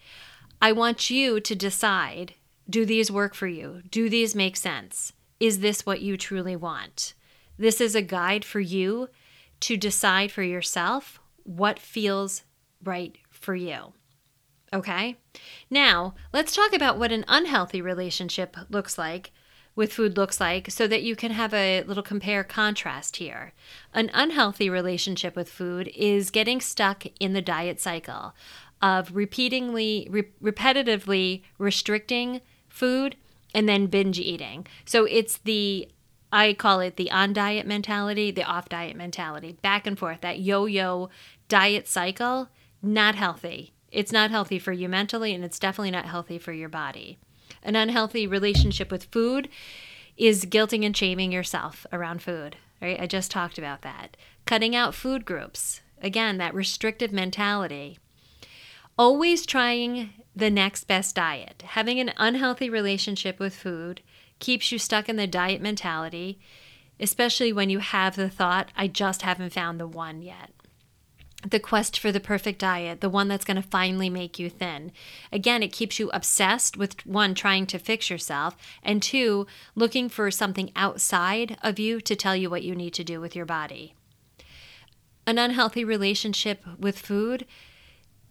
I 0.62 0.72
want 0.74 1.10
you 1.10 1.40
to 1.40 1.56
decide 1.56 2.34
do 2.70 2.86
these 2.86 3.10
work 3.10 3.34
for 3.34 3.48
you? 3.48 3.82
Do 3.90 4.10
these 4.10 4.36
make 4.36 4.56
sense? 4.56 5.14
Is 5.40 5.60
this 5.60 5.86
what 5.86 6.02
you 6.02 6.18
truly 6.18 6.56
want? 6.56 7.14
This 7.58 7.82
is 7.82 7.96
a 7.96 8.02
guide 8.02 8.46
for 8.46 8.60
you 8.60 9.10
to 9.62 9.76
decide 9.76 10.32
for 10.32 10.44
yourself 10.44 11.20
what 11.44 11.80
feels 11.80 12.44
right 12.84 13.18
for 13.32 13.56
you. 13.56 13.94
Okay? 14.72 15.18
Now, 15.70 16.14
let's 16.32 16.56
talk 16.56 16.74
about 16.74 17.00
what 17.00 17.12
an 17.12 17.26
unhealthy 17.28 17.82
relationship 17.82 18.56
looks 18.70 18.98
like 18.98 19.32
with 19.76 19.94
food 19.94 20.18
looks 20.18 20.40
like 20.40 20.70
so 20.70 20.88
that 20.88 21.04
you 21.04 21.16
can 21.16 21.32
have 21.32 21.54
a 21.54 21.84
little 21.84 22.04
compare 22.04 22.44
contrast 22.44 23.16
here. 23.16 23.54
An 23.94 24.12
unhealthy 24.14 24.70
relationship 24.70 25.36
with 25.36 25.50
food 25.50 25.90
is 25.96 26.32
getting 26.32 26.60
stuck 26.62 27.06
in 27.20 27.34
the 27.34 27.42
diet 27.42 27.80
cycle 27.80 28.34
of 28.82 29.16
repeatedly, 29.16 30.08
re- 30.10 30.30
repetitively 30.42 31.44
restricting 31.58 32.42
food 32.70 33.16
and 33.54 33.68
then 33.68 33.88
binge 33.88 34.20
eating. 34.20 34.68
So 34.86 35.06
it's 35.06 35.38
the 35.38 35.90
I 36.32 36.54
call 36.54 36.80
it 36.80 36.96
the 36.96 37.10
on 37.10 37.34
diet 37.34 37.66
mentality, 37.66 38.30
the 38.30 38.44
off 38.44 38.70
diet 38.70 38.96
mentality, 38.96 39.54
back 39.64 39.88
and 39.88 39.98
forth, 39.98 40.22
that 40.22 40.40
yo 40.40 40.66
yo 40.66 41.10
diet 41.48 41.88
cycle, 41.88 42.50
not 42.82 43.16
healthy. 43.16 43.74
It's 43.92 44.12
not 44.12 44.30
healthy 44.30 44.60
for 44.60 44.72
you 44.72 44.88
mentally, 44.88 45.34
and 45.34 45.44
it's 45.44 45.58
definitely 45.58 45.92
not 45.92 46.06
healthy 46.06 46.38
for 46.38 46.54
your 46.54 46.70
body. 46.70 47.18
An 47.64 47.76
unhealthy 47.76 48.28
relationship 48.28 48.92
with 48.92 49.06
food 49.06 49.50
is 50.16 50.46
guilting 50.46 50.86
and 50.86 50.96
shaming 50.96 51.32
yourself 51.32 51.88
around 51.92 52.22
food, 52.22 52.58
right? 52.80 53.00
I 53.00 53.08
just 53.08 53.32
talked 53.32 53.58
about 53.58 53.82
that. 53.82 54.16
Cutting 54.46 54.76
out 54.76 54.94
food 54.94 55.26
groups, 55.26 55.82
again, 56.02 56.38
that 56.38 56.54
restrictive 56.54 57.12
mentality 57.12 57.98
always 59.00 59.46
trying 59.46 60.10
the 60.36 60.52
next 60.52 60.84
best 60.84 61.16
diet. 61.16 61.64
Having 61.68 62.02
an 62.02 62.12
unhealthy 62.18 62.70
relationship 62.70 63.40
with 63.40 63.56
food 63.56 64.02
keeps 64.40 64.74
you 64.74 64.78
stuck 64.78 65.08
in 65.08 65.16
the 65.16 65.26
diet 65.26 65.62
mentality, 65.62 66.38
especially 67.00 67.54
when 67.54 67.70
you 67.70 67.80
have 67.80 68.18
the 68.18 68.30
thought, 68.30 68.72
I 68.76 68.88
just 68.88 69.22
haven't 69.22 69.54
found 69.54 69.80
the 69.80 69.88
one 69.88 70.22
yet. 70.22 70.52
the 71.48 71.60
quest 71.60 71.98
for 71.98 72.12
the 72.12 72.20
perfect 72.20 72.60
diet, 72.60 73.00
the 73.00 73.10
one 73.10 73.28
that's 73.28 73.46
going 73.46 73.62
to 73.62 73.68
finally 73.70 74.10
make 74.10 74.38
you 74.38 74.50
thin. 74.50 74.92
Again, 75.32 75.64
it 75.64 75.72
keeps 75.72 75.98
you 75.98 76.10
obsessed 76.12 76.76
with 76.76 77.06
one, 77.06 77.34
trying 77.34 77.66
to 77.68 77.80
fix 77.80 78.10
yourself, 78.10 78.58
and 78.84 79.02
two, 79.02 79.48
looking 79.74 80.10
for 80.10 80.30
something 80.32 80.72
outside 80.76 81.58
of 81.64 81.80
you 81.80 82.02
to 82.02 82.16
tell 82.16 82.36
you 82.36 82.50
what 82.50 82.64
you 82.64 82.76
need 82.76 82.94
to 82.96 83.04
do 83.04 83.22
with 83.22 83.36
your 83.36 83.46
body. 83.46 83.94
An 85.26 85.38
unhealthy 85.38 85.86
relationship 85.86 86.64
with 86.78 87.00
food 87.00 87.46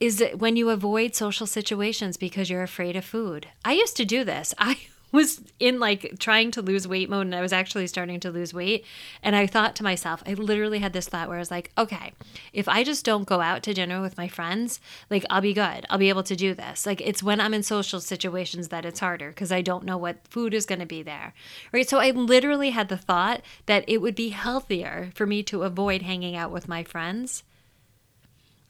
is 0.00 0.22
when 0.36 0.56
you 0.56 0.70
avoid 0.70 1.14
social 1.14 1.46
situations 1.46 2.16
because 2.16 2.50
you're 2.50 2.62
afraid 2.62 2.96
of 2.96 3.04
food. 3.04 3.48
I 3.64 3.72
used 3.72 3.96
to 3.96 4.04
do 4.04 4.24
this. 4.24 4.54
I 4.58 4.78
was 5.10 5.40
in 5.58 5.80
like 5.80 6.18
trying 6.18 6.50
to 6.50 6.62
lose 6.62 6.86
weight 6.86 7.08
mode 7.08 7.26
and 7.26 7.34
I 7.34 7.40
was 7.40 7.52
actually 7.52 7.86
starting 7.86 8.20
to 8.20 8.30
lose 8.30 8.52
weight. 8.52 8.84
And 9.22 9.34
I 9.34 9.46
thought 9.46 9.74
to 9.76 9.82
myself, 9.82 10.22
I 10.26 10.34
literally 10.34 10.80
had 10.80 10.92
this 10.92 11.08
thought 11.08 11.28
where 11.28 11.38
I 11.38 11.40
was 11.40 11.50
like, 11.50 11.70
okay, 11.78 12.12
if 12.52 12.68
I 12.68 12.84
just 12.84 13.04
don't 13.04 13.26
go 13.26 13.40
out 13.40 13.62
to 13.64 13.74
dinner 13.74 14.00
with 14.00 14.18
my 14.18 14.28
friends, 14.28 14.80
like 15.08 15.24
I'll 15.30 15.40
be 15.40 15.54
good. 15.54 15.86
I'll 15.88 15.98
be 15.98 16.10
able 16.10 16.24
to 16.24 16.36
do 16.36 16.54
this. 16.54 16.84
Like 16.84 17.00
it's 17.00 17.22
when 17.22 17.40
I'm 17.40 17.54
in 17.54 17.62
social 17.62 18.00
situations 18.00 18.68
that 18.68 18.84
it's 18.84 19.00
harder 19.00 19.30
because 19.30 19.50
I 19.50 19.62
don't 19.62 19.84
know 19.84 19.96
what 19.96 20.28
food 20.28 20.52
is 20.52 20.66
going 20.66 20.80
to 20.80 20.86
be 20.86 21.02
there. 21.02 21.32
Right. 21.72 21.88
So 21.88 21.98
I 21.98 22.10
literally 22.10 22.70
had 22.70 22.88
the 22.88 22.98
thought 22.98 23.42
that 23.66 23.84
it 23.88 23.98
would 23.98 24.14
be 24.14 24.30
healthier 24.30 25.10
for 25.14 25.26
me 25.26 25.42
to 25.44 25.62
avoid 25.62 26.02
hanging 26.02 26.36
out 26.36 26.50
with 26.50 26.68
my 26.68 26.84
friends 26.84 27.44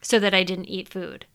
so 0.01 0.19
that 0.19 0.33
I 0.33 0.43
didn't 0.43 0.69
eat 0.69 0.89
food. 0.89 1.25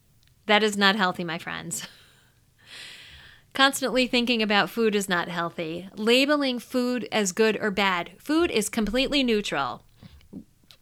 That 0.47 0.63
is 0.63 0.77
not 0.77 0.97
healthy, 0.97 1.25
my 1.25 1.39
friends. 1.39 1.87
Constantly 3.55 4.07
thinking 4.09 4.43
about 4.43 4.69
food 4.69 4.95
is 4.95 5.09
not 5.09 5.29
healthy. 5.29 5.89
Labeling 5.97 6.59
food 6.59 7.09
as 7.13 7.33
good 7.33 7.57
or 7.61 7.71
bad. 7.71 8.11
Food 8.19 8.51
is 8.51 8.69
completely 8.69 9.23
neutral. 9.23 9.85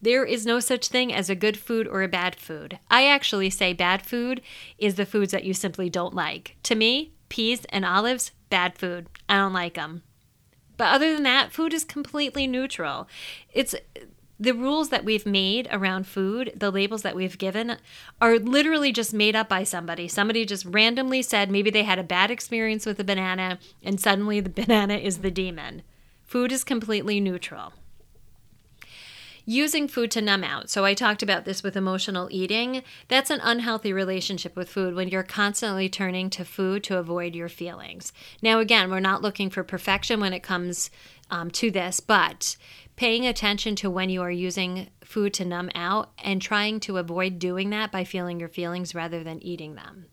There 0.01 0.25
is 0.25 0.47
no 0.47 0.59
such 0.59 0.89
thing 0.89 1.13
as 1.13 1.31
a 1.31 1.37
good 1.37 1.57
food 1.57 1.87
or 1.87 2.03
a 2.03 2.09
bad 2.09 2.35
food. 2.35 2.79
I 2.91 3.07
actually 3.07 3.51
say 3.51 3.73
bad 3.73 4.03
food 4.05 4.41
is 4.79 4.97
the 4.97 5.07
foods 5.07 5.33
that 5.33 5.45
you 5.45 5.55
simply 5.55 5.91
don't 5.91 6.15
like. 6.15 6.57
To 6.65 6.75
me, 6.75 7.13
peas 7.29 7.65
and 7.69 7.85
olives, 7.85 8.33
bad 8.51 8.77
food. 8.77 9.07
I 9.29 9.37
don't 9.37 9.53
like 9.53 9.75
them. 9.75 10.03
But 10.77 10.89
other 10.89 11.13
than 11.13 11.23
that, 11.23 11.53
food 11.53 11.73
is 11.73 11.85
completely 11.85 12.47
neutral. 12.47 13.07
It's 13.53 13.77
the 14.43 14.53
rules 14.53 14.89
that 14.89 15.05
we've 15.05 15.25
made 15.25 15.69
around 15.71 16.05
food, 16.05 16.53
the 16.57 16.73
labels 16.73 17.03
that 17.03 17.15
we've 17.15 17.39
given, 17.39 17.77
are 18.21 18.41
literally 18.41 18.91
just 18.91 19.15
made 19.15 19.37
up 19.37 19.49
by 19.49 19.63
somebody. 19.63 20.09
Somebody 20.09 20.45
just 20.45 20.65
randomly 20.65 21.23
said 21.23 21.49
maybe 21.49 21.71
they 21.71 21.85
had 21.85 22.01
a 22.01 22.03
bad 22.05 22.29
experience 22.29 22.85
with 22.85 22.99
a 22.99 23.05
banana, 23.05 23.61
and 23.85 24.01
suddenly 24.01 24.41
the 24.41 24.51
banana 24.63 24.95
is 24.95 25.19
the 25.19 25.31
demon. 25.31 25.83
Food 26.25 26.51
is 26.51 26.65
completely 26.65 27.21
neutral. 27.21 27.73
Using 29.45 29.87
food 29.87 30.11
to 30.13 30.21
numb 30.21 30.45
out. 30.45 30.71
So, 30.71 30.85
I 30.85 30.95
talked 30.95 31.23
about 31.23 31.45
this 31.45 31.63
with 31.63 31.77
emotional 31.77 32.29
eating. 32.31 32.83
That's 33.09 33.31
an 33.31 33.41
unhealthy 33.43 33.93
relationship 33.93 34.55
with 34.55 34.69
food 34.69 34.95
when 34.95 35.09
you're 35.09 35.25
constantly 35.25 35.89
turning 35.89 36.31
to 36.31 36.45
food 36.45 36.85
to 36.85 36.99
avoid 36.99 37.35
your 37.35 37.49
feelings. 37.49 38.13
Now, 38.41 38.61
again, 38.61 38.89
we're 38.89 39.01
not 39.01 39.23
looking 39.23 39.51
for 39.51 39.65
perfection 39.65 40.21
when 40.21 40.33
it 40.33 40.45
comes 40.45 40.91
um, 41.33 41.51
to 41.53 41.71
this, 41.71 41.99
but 41.99 42.57
paying 42.97 43.27
attention 43.27 43.75
to 43.77 43.91
when 43.91 44.11
you 44.11 44.23
are 44.23 44.31
using 44.31 44.89
food 45.05 45.35
to 45.35 45.45
numb 45.45 45.71
out 45.75 46.13
and 46.23 46.41
trying 46.41 46.81
to 46.81 46.99
avoid 46.99 47.39
doing 47.39 47.71
that 47.71 47.91
by 47.91 48.05
feeling 48.05 48.39
your 48.39 48.49
feelings 48.49 48.95
rather 48.95 49.25
than 49.25 49.43
eating 49.43 49.75
them. 49.75 50.07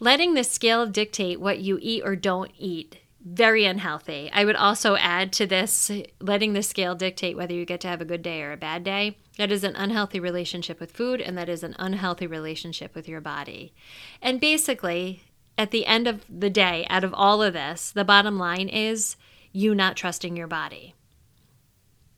Letting 0.00 0.34
the 0.34 0.44
scale 0.44 0.86
dictate 0.86 1.40
what 1.40 1.60
you 1.60 1.78
eat 1.80 2.02
or 2.04 2.16
don't 2.16 2.50
eat. 2.58 2.98
Very 3.24 3.64
unhealthy. 3.64 4.30
I 4.32 4.44
would 4.44 4.56
also 4.56 4.96
add 4.96 5.32
to 5.34 5.46
this 5.46 5.92
letting 6.20 6.54
the 6.54 6.62
scale 6.62 6.96
dictate 6.96 7.36
whether 7.36 7.54
you 7.54 7.64
get 7.64 7.80
to 7.82 7.88
have 7.88 8.00
a 8.00 8.04
good 8.04 8.22
day 8.22 8.42
or 8.42 8.50
a 8.50 8.56
bad 8.56 8.82
day. 8.82 9.16
That 9.38 9.52
is 9.52 9.62
an 9.62 9.76
unhealthy 9.76 10.18
relationship 10.18 10.80
with 10.80 10.90
food, 10.90 11.20
and 11.20 11.38
that 11.38 11.48
is 11.48 11.62
an 11.62 11.76
unhealthy 11.78 12.26
relationship 12.26 12.96
with 12.96 13.08
your 13.08 13.20
body. 13.20 13.72
And 14.20 14.40
basically, 14.40 15.22
at 15.56 15.70
the 15.70 15.86
end 15.86 16.08
of 16.08 16.24
the 16.28 16.50
day, 16.50 16.84
out 16.90 17.04
of 17.04 17.14
all 17.14 17.40
of 17.40 17.52
this, 17.52 17.92
the 17.92 18.04
bottom 18.04 18.38
line 18.38 18.68
is 18.68 19.16
you 19.52 19.74
not 19.74 19.96
trusting 19.96 20.36
your 20.36 20.48
body. 20.48 20.94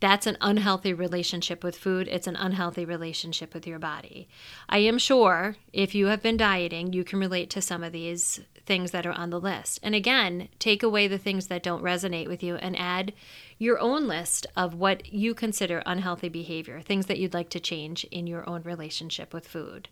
That's 0.05 0.27
an 0.27 0.37
unhealthy 0.43 0.93
relationship 0.93 1.65
with 1.65 1.79
food. 1.79 2.09
It's 2.09 2.27
an 2.27 2.37
unhealthy 2.37 2.85
relationship 2.85 3.55
with 3.55 3.67
your 3.67 3.79
body. 3.79 4.29
I 4.69 4.77
am 4.81 4.99
sure 4.99 5.57
if 5.73 5.95
you 5.95 6.09
have 6.09 6.21
been 6.21 6.37
dieting, 6.37 6.93
you 6.93 7.05
can 7.05 7.19
relate 7.19 7.49
to 7.49 7.63
some 7.63 7.83
of 7.83 7.93
these 7.93 8.43
things 8.67 8.91
that 8.91 9.07
are 9.07 9.15
on 9.15 9.31
the 9.31 9.41
list. 9.41 9.81
And 9.83 9.95
again, 9.95 10.51
take 10.59 10.83
away 10.83 11.09
the 11.09 11.17
things 11.17 11.47
that 11.47 11.63
don't 11.63 11.83
resonate 11.83 12.29
with 12.29 12.43
you 12.43 12.57
and 12.57 12.79
add 12.79 13.15
your 13.57 13.79
own 13.79 14.07
list 14.07 14.47
of 14.55 14.75
what 14.75 15.11
you 15.11 15.33
consider 15.33 15.83
unhealthy 15.87 16.29
behavior, 16.29 16.83
things 16.83 17.07
that 17.07 17.19
you'd 17.19 17.33
like 17.33 17.49
to 17.49 17.59
change 17.59 18.05
in 18.11 18.27
your 18.27 18.47
own 18.47 18.61
relationship 18.63 19.33
with 19.33 19.49
food. 19.49 19.89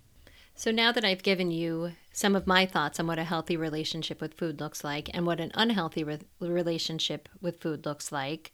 So 0.54 0.71
now 0.71 0.92
that 0.92 1.07
I've 1.07 1.23
given 1.23 1.50
you 1.50 1.92
some 2.12 2.37
of 2.37 2.47
my 2.47 2.66
thoughts 2.66 3.00
on 3.00 3.07
what 3.07 3.19
a 3.19 3.25
healthy 3.25 3.57
relationship 3.57 4.21
with 4.21 4.35
food 4.35 4.61
looks 4.61 4.85
like 4.85 5.09
and 5.14 5.25
what 5.25 5.40
an 5.40 5.52
unhealthy 5.54 6.04
re- 6.04 6.19
relationship 6.38 7.31
with 7.40 7.62
food 7.62 7.87
looks 7.87 8.12
like, 8.12 8.52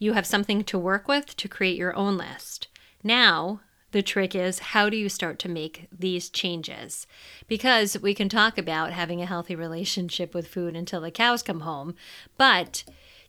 you 0.00 0.14
have 0.14 0.26
something 0.26 0.64
to 0.64 0.78
work 0.78 1.06
with 1.06 1.36
to 1.36 1.46
create 1.46 1.76
your 1.76 1.94
own 1.94 2.18
list. 2.18 2.66
Now, 3.04 3.60
the 3.92 4.02
trick 4.02 4.34
is 4.34 4.58
how 4.58 4.88
do 4.88 4.96
you 4.96 5.08
start 5.08 5.38
to 5.40 5.48
make 5.48 5.86
these 5.96 6.30
changes? 6.30 7.06
Because 7.46 8.00
we 8.00 8.14
can 8.14 8.28
talk 8.28 8.58
about 8.58 8.92
having 8.92 9.20
a 9.20 9.26
healthy 9.26 9.54
relationship 9.54 10.34
with 10.34 10.48
food 10.48 10.74
until 10.74 11.00
the 11.00 11.10
cows 11.10 11.42
come 11.42 11.60
home, 11.60 11.94
but 12.36 12.82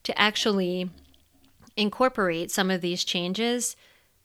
to 0.04 0.20
actually 0.20 0.90
incorporate 1.76 2.52
some 2.52 2.72
of 2.72 2.82
these 2.82 3.04
changes 3.04 3.76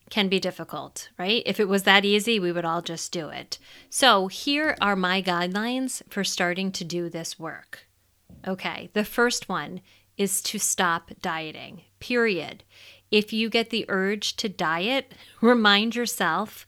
can 0.09 0.29
be 0.29 0.39
difficult, 0.39 1.09
right? 1.19 1.43
If 1.47 1.59
it 1.59 1.69
was 1.69 1.83
that 1.83 2.05
easy, 2.05 2.39
we 2.39 2.53
would 2.53 2.65
all 2.65 2.83
just 2.83 3.11
do 3.11 3.29
it. 3.29 3.59
So, 3.91 4.29
here 4.29 4.77
are 4.81 4.95
my 4.95 5.21
guidelines 5.21 6.03
for 6.09 6.23
starting 6.23 6.71
to 6.73 6.85
do 6.85 7.09
this 7.09 7.41
work. 7.41 7.89
Okay, 8.47 8.89
the 8.93 9.05
first 9.05 9.49
one 9.49 9.81
is 10.17 10.41
to 10.43 10.59
stop 10.59 11.11
dieting, 11.21 11.83
period. 12.01 12.65
If 13.11 13.33
you 13.33 13.49
get 13.49 13.71
the 13.71 13.85
urge 13.89 14.37
to 14.37 14.49
diet, 14.49 15.13
remind 15.41 15.95
yourself 15.95 16.67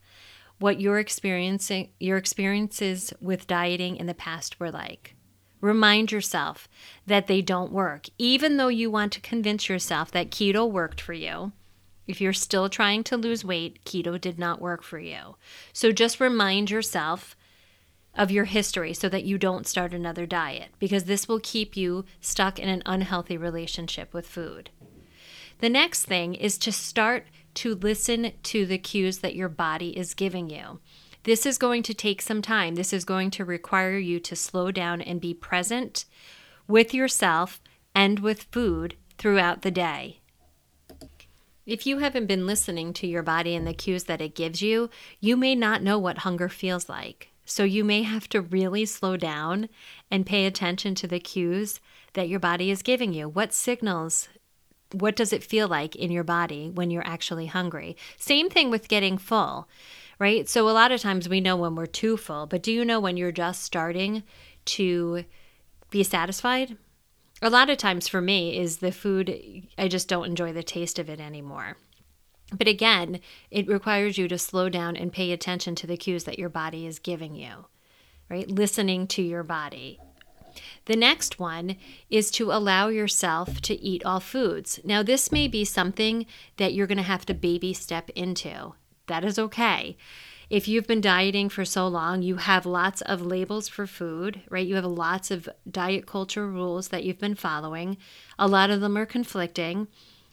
what 0.58 0.80
your 0.80 0.98
experiencing 0.98 1.90
your 2.00 2.16
experiences 2.16 3.12
with 3.20 3.46
dieting 3.46 3.96
in 3.96 4.06
the 4.06 4.14
past 4.14 4.58
were 4.58 4.70
like. 4.70 5.14
Remind 5.60 6.12
yourself 6.12 6.68
that 7.06 7.26
they 7.26 7.42
don't 7.42 7.72
work. 7.72 8.06
Even 8.18 8.56
though 8.56 8.68
you 8.68 8.90
want 8.90 9.12
to 9.12 9.20
convince 9.20 9.68
yourself 9.68 10.10
that 10.12 10.30
keto 10.30 10.70
worked 10.70 11.00
for 11.00 11.12
you, 11.12 11.52
if 12.06 12.20
you're 12.20 12.32
still 12.32 12.68
trying 12.68 13.04
to 13.04 13.16
lose 13.16 13.44
weight, 13.44 13.84
keto 13.84 14.20
did 14.20 14.38
not 14.38 14.60
work 14.60 14.82
for 14.82 14.98
you. 14.98 15.36
So 15.72 15.92
just 15.92 16.20
remind 16.20 16.70
yourself 16.70 17.36
of 18.14 18.30
your 18.30 18.46
history 18.46 18.94
so 18.94 19.08
that 19.08 19.24
you 19.24 19.36
don't 19.36 19.66
start 19.66 19.92
another 19.92 20.26
diet 20.26 20.70
because 20.78 21.04
this 21.04 21.28
will 21.28 21.40
keep 21.40 21.76
you 21.76 22.04
stuck 22.20 22.58
in 22.58 22.68
an 22.68 22.82
unhealthy 22.86 23.36
relationship 23.36 24.12
with 24.14 24.26
food. 24.26 24.70
The 25.58 25.68
next 25.68 26.04
thing 26.04 26.34
is 26.34 26.56
to 26.58 26.72
start 26.72 27.26
to 27.54 27.74
listen 27.74 28.32
to 28.44 28.64
the 28.64 28.78
cues 28.78 29.18
that 29.18 29.34
your 29.34 29.48
body 29.48 29.96
is 29.96 30.14
giving 30.14 30.48
you. 30.50 30.80
This 31.24 31.44
is 31.44 31.58
going 31.58 31.82
to 31.84 31.94
take 31.94 32.22
some 32.22 32.42
time. 32.42 32.76
This 32.76 32.92
is 32.92 33.04
going 33.04 33.30
to 33.32 33.44
require 33.44 33.98
you 33.98 34.20
to 34.20 34.36
slow 34.36 34.70
down 34.70 35.00
and 35.00 35.20
be 35.20 35.34
present 35.34 36.04
with 36.68 36.94
yourself 36.94 37.60
and 37.94 38.20
with 38.20 38.44
food 38.52 38.96
throughout 39.18 39.62
the 39.62 39.70
day. 39.72 40.20
If 41.66 41.86
you 41.86 41.98
haven't 41.98 42.26
been 42.26 42.46
listening 42.46 42.92
to 42.94 43.06
your 43.06 43.22
body 43.22 43.54
and 43.54 43.66
the 43.66 43.74
cues 43.74 44.04
that 44.04 44.22
it 44.22 44.34
gives 44.34 44.62
you, 44.62 44.88
you 45.20 45.36
may 45.36 45.54
not 45.54 45.82
know 45.82 45.98
what 45.98 46.18
hunger 46.18 46.48
feels 46.48 46.88
like. 46.88 47.28
So 47.44 47.64
you 47.64 47.82
may 47.82 48.02
have 48.02 48.28
to 48.30 48.40
really 48.40 48.84
slow 48.86 49.16
down 49.16 49.68
and 50.10 50.24
pay 50.24 50.46
attention 50.46 50.94
to 50.94 51.06
the 51.06 51.18
cues 51.18 51.80
that 52.12 52.28
your 52.28 52.40
body 52.40 52.70
is 52.70 52.82
giving 52.82 53.12
you. 53.12 53.28
What 53.28 53.52
signals 53.52 54.28
what 54.92 55.16
does 55.16 55.32
it 55.32 55.44
feel 55.44 55.68
like 55.68 55.94
in 55.96 56.10
your 56.10 56.24
body 56.24 56.70
when 56.70 56.90
you're 56.90 57.06
actually 57.06 57.46
hungry? 57.46 57.96
Same 58.16 58.48
thing 58.48 58.70
with 58.70 58.88
getting 58.88 59.18
full, 59.18 59.68
right? 60.18 60.48
So 60.48 60.68
a 60.68 60.72
lot 60.72 60.92
of 60.92 61.00
times 61.00 61.28
we 61.28 61.40
know 61.40 61.56
when 61.56 61.74
we're 61.74 61.86
too 61.86 62.16
full, 62.16 62.46
but 62.46 62.62
do 62.62 62.72
you 62.72 62.84
know 62.84 63.00
when 63.00 63.16
you're 63.16 63.32
just 63.32 63.62
starting 63.62 64.22
to 64.66 65.24
be 65.90 66.02
satisfied? 66.02 66.76
A 67.40 67.50
lot 67.50 67.70
of 67.70 67.78
times 67.78 68.08
for 68.08 68.20
me 68.20 68.58
is 68.58 68.78
the 68.78 68.90
food 68.90 69.66
I 69.76 69.88
just 69.88 70.08
don't 70.08 70.26
enjoy 70.26 70.52
the 70.52 70.62
taste 70.62 70.98
of 70.98 71.08
it 71.08 71.20
anymore. 71.20 71.76
But 72.56 72.66
again, 72.66 73.20
it 73.50 73.68
requires 73.68 74.16
you 74.16 74.26
to 74.28 74.38
slow 74.38 74.68
down 74.68 74.96
and 74.96 75.12
pay 75.12 75.32
attention 75.32 75.74
to 75.76 75.86
the 75.86 75.98
cues 75.98 76.24
that 76.24 76.38
your 76.38 76.48
body 76.48 76.86
is 76.86 76.98
giving 76.98 77.34
you, 77.34 77.66
right? 78.30 78.50
Listening 78.50 79.06
to 79.08 79.22
your 79.22 79.42
body. 79.42 80.00
The 80.86 80.96
next 80.96 81.38
one 81.38 81.76
is 82.10 82.30
to 82.32 82.52
allow 82.52 82.88
yourself 82.88 83.60
to 83.62 83.74
eat 83.80 84.04
all 84.04 84.20
foods. 84.20 84.80
Now, 84.84 85.02
this 85.02 85.32
may 85.32 85.48
be 85.48 85.64
something 85.64 86.26
that 86.56 86.74
you're 86.74 86.86
going 86.86 86.98
to 86.98 87.04
have 87.04 87.26
to 87.26 87.34
baby 87.34 87.72
step 87.72 88.10
into. 88.10 88.74
That 89.06 89.24
is 89.24 89.38
okay. 89.38 89.96
If 90.50 90.66
you've 90.66 90.86
been 90.86 91.02
dieting 91.02 91.50
for 91.50 91.64
so 91.64 91.86
long, 91.86 92.22
you 92.22 92.36
have 92.36 92.64
lots 92.64 93.02
of 93.02 93.20
labels 93.20 93.68
for 93.68 93.86
food, 93.86 94.40
right? 94.48 94.66
You 94.66 94.76
have 94.76 94.84
lots 94.84 95.30
of 95.30 95.48
diet 95.70 96.06
culture 96.06 96.48
rules 96.48 96.88
that 96.88 97.04
you've 97.04 97.18
been 97.18 97.34
following. 97.34 97.98
A 98.38 98.48
lot 98.48 98.70
of 98.70 98.80
them 98.80 98.96
are 98.96 99.04
conflicting. 99.04 99.88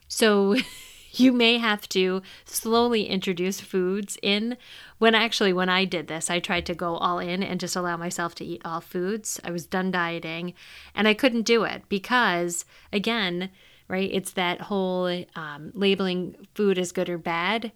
So, 0.08 0.56
you 1.20 1.32
may 1.32 1.58
have 1.58 1.88
to 1.90 2.22
slowly 2.46 3.06
introduce 3.08 3.62
foods 3.62 4.18
in. 4.22 4.58
When 4.98 5.16
actually, 5.16 5.54
when 5.54 5.70
I 5.70 5.86
did 5.86 6.08
this, 6.08 6.30
I 6.30 6.40
tried 6.40 6.66
to 6.68 6.76
go 6.76 6.98
all 6.98 7.20
in 7.20 7.44
and 7.44 7.60
just 7.60 7.76
allow 7.76 7.98
myself 7.98 8.36
to 8.36 8.46
eat 8.46 8.62
all 8.66 8.82
foods. 8.82 9.40
I 9.44 9.52
was 9.52 9.66
done 9.66 9.92
dieting 9.92 10.54
and 10.94 11.08
I 11.08 11.14
couldn't 11.14 11.44
do 11.44 11.64
it 11.64 11.84
because, 11.90 12.66
again, 12.94 13.50
right, 13.88 14.10
it's 14.12 14.32
that 14.32 14.62
whole 14.62 15.26
um, 15.36 15.72
labeling 15.74 16.48
food 16.56 16.78
as 16.78 16.92
good 16.92 17.10
or 17.10 17.18
bad. 17.18 17.72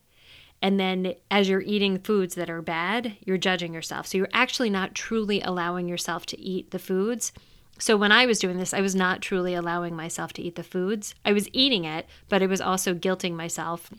And 0.61 0.79
then 0.79 1.13
as 1.31 1.47
you're 1.47 1.61
eating 1.61 1.99
foods 1.99 2.35
that 2.35 2.49
are 2.49 2.61
bad, 2.61 3.15
you're 3.25 3.37
judging 3.37 3.73
yourself. 3.73 4.07
So 4.07 4.17
you're 4.17 4.29
actually 4.33 4.69
not 4.69 4.93
truly 4.93 5.41
allowing 5.41 5.87
yourself 5.87 6.25
to 6.27 6.39
eat 6.39 6.71
the 6.71 6.79
foods 6.79 7.31
so 7.79 7.95
when 7.95 8.11
I 8.11 8.25
was 8.25 8.39
doing 8.39 8.57
this, 8.57 8.73
I 8.73 8.81
was 8.81 8.93
not 8.93 9.21
truly 9.21 9.53
allowing 9.53 9.95
myself 9.95 10.33
to 10.33 10.41
eat 10.41 10.55
the 10.55 10.63
foods. 10.63 11.15
I 11.23 11.33
was 11.33 11.49
eating 11.53 11.85
it, 11.85 12.07
but 12.27 12.43
I 12.43 12.45
was 12.45 12.61
also 12.61 12.93
guilting 12.93 13.35
myself 13.35 13.89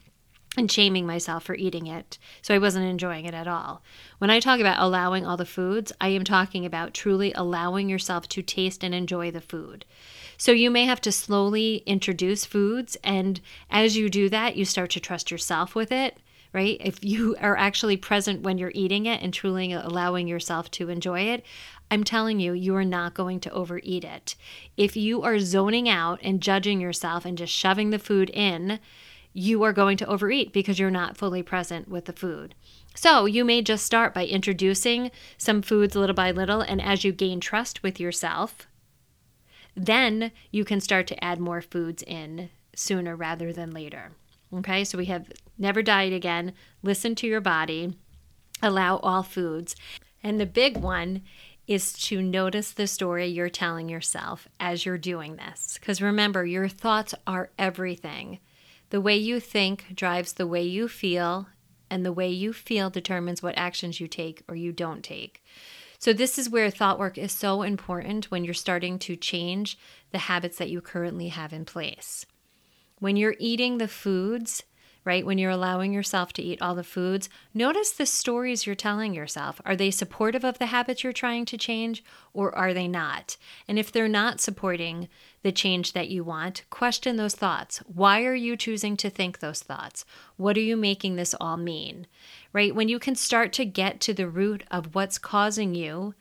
and 0.56 0.70
shaming 0.70 1.06
myself 1.06 1.44
for 1.44 1.54
eating 1.54 1.86
it. 1.86 2.18
So 2.42 2.54
I 2.54 2.58
wasn't 2.58 2.86
enjoying 2.86 3.24
it 3.24 3.34
at 3.34 3.48
all. 3.48 3.82
When 4.18 4.30
I 4.30 4.40
talk 4.40 4.60
about 4.60 4.82
allowing 4.82 5.24
all 5.24 5.36
the 5.36 5.46
foods, 5.46 5.92
I 6.00 6.08
am 6.08 6.24
talking 6.24 6.66
about 6.66 6.92
truly 6.92 7.32
allowing 7.34 7.88
yourself 7.88 8.28
to 8.30 8.42
taste 8.42 8.84
and 8.84 8.94
enjoy 8.94 9.30
the 9.30 9.40
food. 9.40 9.84
So 10.36 10.52
you 10.52 10.70
may 10.70 10.84
have 10.84 11.00
to 11.02 11.12
slowly 11.12 11.82
introduce 11.86 12.44
foods. 12.44 12.96
And 13.04 13.40
as 13.70 13.96
you 13.96 14.08
do 14.08 14.28
that, 14.28 14.56
you 14.56 14.64
start 14.64 14.90
to 14.90 15.00
trust 15.00 15.30
yourself 15.30 15.74
with 15.74 15.92
it 15.92 16.18
right? 16.52 16.76
If 16.80 17.04
you 17.04 17.36
are 17.40 17.56
actually 17.56 17.96
present 17.96 18.42
when 18.42 18.58
you're 18.58 18.72
eating 18.74 19.06
it 19.06 19.22
and 19.22 19.32
truly 19.32 19.72
allowing 19.72 20.28
yourself 20.28 20.70
to 20.72 20.88
enjoy 20.88 21.20
it, 21.20 21.44
I'm 21.90 22.04
telling 22.04 22.38
you, 22.38 22.52
you 22.52 22.76
are 22.76 22.84
not 22.84 23.14
going 23.14 23.40
to 23.40 23.52
overeat 23.52 24.04
it. 24.04 24.36
If 24.76 24.96
you 24.96 25.22
are 25.22 25.40
zoning 25.40 25.88
out 25.88 26.20
and 26.22 26.40
judging 26.40 26.80
yourself 26.80 27.24
and 27.24 27.36
just 27.36 27.52
shoving 27.52 27.90
the 27.90 27.98
food 27.98 28.30
in, 28.30 28.78
you 29.32 29.62
are 29.62 29.72
going 29.72 29.96
to 29.96 30.06
overeat 30.06 30.52
because 30.52 30.78
you're 30.78 30.90
not 30.90 31.16
fully 31.16 31.42
present 31.42 31.88
with 31.88 32.04
the 32.04 32.12
food. 32.12 32.54
So, 32.94 33.24
you 33.24 33.44
may 33.44 33.62
just 33.62 33.86
start 33.86 34.12
by 34.12 34.26
introducing 34.26 35.12
some 35.38 35.62
foods 35.62 35.94
little 35.94 36.14
by 36.14 36.32
little, 36.32 36.60
and 36.60 36.82
as 36.82 37.04
you 37.04 37.12
gain 37.12 37.38
trust 37.38 37.82
with 37.82 38.00
yourself, 38.00 38.66
then 39.76 40.32
you 40.50 40.64
can 40.64 40.80
start 40.80 41.06
to 41.08 41.24
add 41.24 41.38
more 41.38 41.62
foods 41.62 42.02
in 42.02 42.50
sooner 42.74 43.14
rather 43.14 43.52
than 43.52 43.70
later. 43.70 44.12
Okay, 44.52 44.82
so 44.82 44.98
we 44.98 45.06
have 45.06 45.30
never 45.60 45.82
diet 45.82 46.12
again, 46.12 46.54
listen 46.82 47.14
to 47.16 47.26
your 47.26 47.40
body, 47.40 47.94
allow 48.62 48.96
all 48.96 49.22
foods. 49.22 49.76
And 50.22 50.40
the 50.40 50.46
big 50.46 50.76
one 50.76 51.22
is 51.66 51.92
to 51.92 52.20
notice 52.20 52.72
the 52.72 52.88
story 52.88 53.28
you're 53.28 53.48
telling 53.48 53.88
yourself 53.88 54.48
as 54.58 54.84
you're 54.84 54.98
doing 54.98 55.36
this. 55.36 55.78
Because 55.78 56.02
remember, 56.02 56.44
your 56.44 56.68
thoughts 56.68 57.14
are 57.26 57.50
everything. 57.58 58.40
The 58.88 59.00
way 59.00 59.16
you 59.16 59.38
think 59.38 59.94
drives 59.94 60.32
the 60.32 60.48
way 60.48 60.64
you 60.64 60.88
feel, 60.88 61.46
and 61.88 62.04
the 62.04 62.12
way 62.12 62.28
you 62.28 62.52
feel 62.52 62.90
determines 62.90 63.42
what 63.42 63.56
actions 63.56 64.00
you 64.00 64.08
take 64.08 64.42
or 64.48 64.56
you 64.56 64.72
don't 64.72 65.04
take. 65.04 65.44
So, 65.98 66.12
this 66.12 66.38
is 66.38 66.48
where 66.48 66.70
thought 66.70 66.98
work 66.98 67.18
is 67.18 67.30
so 67.30 67.62
important 67.62 68.30
when 68.30 68.44
you're 68.44 68.54
starting 68.54 68.98
to 69.00 69.16
change 69.16 69.78
the 70.12 70.18
habits 70.18 70.56
that 70.56 70.70
you 70.70 70.80
currently 70.80 71.28
have 71.28 71.52
in 71.52 71.64
place. 71.64 72.24
When 72.98 73.16
you're 73.16 73.36
eating 73.38 73.78
the 73.78 73.88
foods 73.88 74.62
right? 75.10 75.26
When 75.26 75.38
you're 75.38 75.50
allowing 75.50 75.92
yourself 75.92 76.32
to 76.34 76.42
eat 76.42 76.62
all 76.62 76.76
the 76.76 76.84
foods, 76.84 77.28
notice 77.52 77.90
the 77.90 78.06
stories 78.06 78.64
you're 78.64 78.76
telling 78.76 79.12
yourself. 79.12 79.60
Are 79.64 79.74
they 79.74 79.90
supportive 79.90 80.44
of 80.44 80.60
the 80.60 80.66
habits 80.66 81.02
you're 81.02 81.12
trying 81.12 81.46
to 81.46 81.58
change 81.58 82.04
or 82.32 82.56
are 82.56 82.72
they 82.72 82.86
not? 82.86 83.36
And 83.66 83.76
if 83.76 83.90
they're 83.90 84.06
not 84.06 84.40
supporting 84.40 85.08
the 85.42 85.50
change 85.50 85.94
that 85.94 86.10
you 86.10 86.22
want, 86.22 86.62
question 86.70 87.16
those 87.16 87.34
thoughts. 87.34 87.78
Why 87.92 88.22
are 88.22 88.36
you 88.36 88.56
choosing 88.56 88.96
to 88.98 89.10
think 89.10 89.40
those 89.40 89.64
thoughts? 89.64 90.04
What 90.36 90.56
are 90.56 90.60
you 90.60 90.76
making 90.76 91.16
this 91.16 91.34
all 91.40 91.56
mean? 91.56 92.06
Right? 92.52 92.72
When 92.72 92.88
you 92.88 93.00
can 93.00 93.16
start 93.16 93.52
to 93.54 93.64
get 93.64 94.00
to 94.02 94.14
the 94.14 94.28
root 94.28 94.62
of 94.70 94.94
what's 94.94 95.18
causing 95.18 95.74
you 95.74 96.14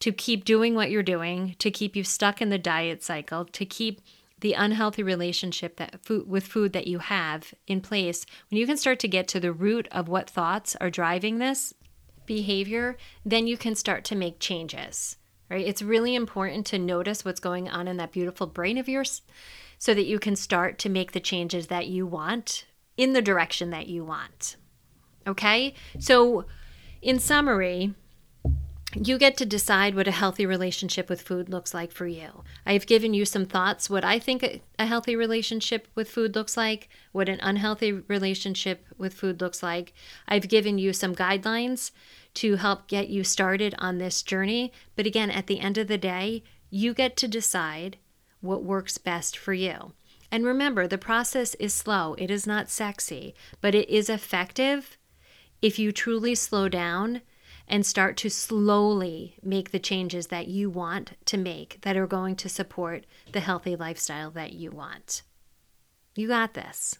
to 0.00 0.10
keep 0.10 0.46
doing 0.46 0.74
what 0.74 0.90
you're 0.90 1.02
doing, 1.02 1.54
to 1.58 1.70
keep 1.70 1.94
you 1.94 2.02
stuck 2.02 2.40
in 2.40 2.48
the 2.48 2.56
diet 2.56 3.02
cycle, 3.02 3.44
to 3.44 3.66
keep 3.66 4.00
the 4.46 4.52
unhealthy 4.52 5.02
relationship 5.02 5.74
that 5.74 5.98
food, 6.04 6.28
with 6.28 6.46
food 6.46 6.72
that 6.72 6.86
you 6.86 7.00
have 7.00 7.52
in 7.66 7.80
place, 7.80 8.24
when 8.48 8.60
you 8.60 8.64
can 8.64 8.76
start 8.76 9.00
to 9.00 9.08
get 9.08 9.26
to 9.26 9.40
the 9.40 9.52
root 9.52 9.88
of 9.90 10.06
what 10.06 10.30
thoughts 10.30 10.76
are 10.80 10.88
driving 10.88 11.38
this 11.38 11.74
behavior, 12.26 12.96
then 13.24 13.48
you 13.48 13.56
can 13.56 13.74
start 13.74 14.04
to 14.04 14.14
make 14.14 14.38
changes. 14.38 15.16
Right? 15.50 15.66
It's 15.66 15.82
really 15.82 16.14
important 16.14 16.64
to 16.66 16.78
notice 16.78 17.24
what's 17.24 17.40
going 17.40 17.68
on 17.68 17.88
in 17.88 17.96
that 17.96 18.12
beautiful 18.12 18.46
brain 18.46 18.78
of 18.78 18.88
yours 18.88 19.22
so 19.78 19.94
that 19.94 20.06
you 20.06 20.20
can 20.20 20.36
start 20.36 20.78
to 20.78 20.88
make 20.88 21.10
the 21.10 21.18
changes 21.18 21.66
that 21.66 21.88
you 21.88 22.06
want 22.06 22.66
in 22.96 23.14
the 23.14 23.22
direction 23.22 23.70
that 23.70 23.88
you 23.88 24.04
want. 24.04 24.54
Okay? 25.26 25.74
So, 25.98 26.44
in 27.02 27.18
summary, 27.18 27.94
you 28.96 29.18
get 29.18 29.36
to 29.36 29.46
decide 29.46 29.94
what 29.94 30.08
a 30.08 30.12
healthy 30.12 30.46
relationship 30.46 31.08
with 31.08 31.20
food 31.20 31.48
looks 31.48 31.74
like 31.74 31.92
for 31.92 32.06
you. 32.06 32.44
I've 32.64 32.86
given 32.86 33.14
you 33.14 33.24
some 33.24 33.44
thoughts 33.44 33.90
what 33.90 34.04
I 34.04 34.18
think 34.18 34.62
a 34.78 34.86
healthy 34.86 35.14
relationship 35.14 35.88
with 35.94 36.10
food 36.10 36.34
looks 36.34 36.56
like, 36.56 36.88
what 37.12 37.28
an 37.28 37.38
unhealthy 37.42 37.92
relationship 37.92 38.86
with 38.96 39.14
food 39.14 39.40
looks 39.40 39.62
like. 39.62 39.92
I've 40.26 40.48
given 40.48 40.78
you 40.78 40.92
some 40.92 41.14
guidelines 41.14 41.90
to 42.34 42.56
help 42.56 42.88
get 42.88 43.08
you 43.08 43.24
started 43.24 43.74
on 43.78 43.98
this 43.98 44.22
journey. 44.22 44.72
But 44.94 45.06
again, 45.06 45.30
at 45.30 45.46
the 45.46 45.60
end 45.60 45.78
of 45.78 45.88
the 45.88 45.98
day, 45.98 46.42
you 46.70 46.94
get 46.94 47.16
to 47.18 47.28
decide 47.28 47.98
what 48.40 48.62
works 48.62 48.98
best 48.98 49.36
for 49.36 49.54
you. 49.54 49.92
And 50.30 50.44
remember, 50.44 50.86
the 50.86 50.98
process 50.98 51.54
is 51.54 51.72
slow, 51.72 52.14
it 52.14 52.30
is 52.30 52.46
not 52.46 52.70
sexy, 52.70 53.34
but 53.60 53.74
it 53.74 53.88
is 53.88 54.10
effective 54.10 54.98
if 55.62 55.78
you 55.78 55.92
truly 55.92 56.34
slow 56.34 56.68
down 56.68 57.22
and 57.68 57.84
start 57.84 58.16
to 58.18 58.30
slowly 58.30 59.36
make 59.42 59.70
the 59.70 59.78
changes 59.78 60.28
that 60.28 60.48
you 60.48 60.70
want 60.70 61.12
to 61.26 61.36
make 61.36 61.80
that 61.82 61.96
are 61.96 62.06
going 62.06 62.36
to 62.36 62.48
support 62.48 63.04
the 63.32 63.40
healthy 63.40 63.74
lifestyle 63.76 64.30
that 64.30 64.52
you 64.52 64.70
want. 64.70 65.22
You 66.14 66.28
got 66.28 66.54
this. 66.54 66.98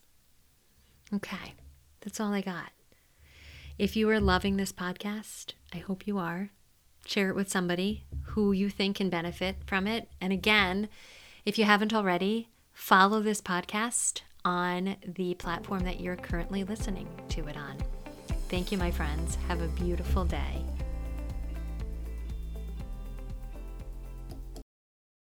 Okay, 1.12 1.54
that's 2.00 2.20
all 2.20 2.32
I 2.32 2.40
got. 2.40 2.72
If 3.78 3.94
you 3.94 4.08
are 4.10 4.20
loving 4.20 4.56
this 4.56 4.72
podcast, 4.72 5.52
I 5.72 5.78
hope 5.78 6.06
you 6.06 6.18
are. 6.18 6.50
Share 7.06 7.28
it 7.28 7.36
with 7.36 7.50
somebody 7.50 8.04
who 8.22 8.52
you 8.52 8.68
think 8.68 8.96
can 8.96 9.10
benefit 9.10 9.56
from 9.66 9.86
it. 9.86 10.08
And 10.20 10.32
again, 10.32 10.88
if 11.44 11.58
you 11.58 11.64
haven't 11.64 11.94
already, 11.94 12.48
follow 12.72 13.20
this 13.20 13.40
podcast 13.40 14.22
on 14.44 14.96
the 15.06 15.34
platform 15.34 15.84
that 15.84 16.00
you're 16.00 16.16
currently 16.16 16.64
listening 16.64 17.08
to 17.28 17.46
it 17.46 17.56
on. 17.56 17.76
Thank 18.48 18.70
you, 18.70 18.78
my 18.78 18.92
friends. 18.92 19.36
Have 19.48 19.60
a 19.60 19.68
beautiful 19.68 20.24
day. 20.24 20.62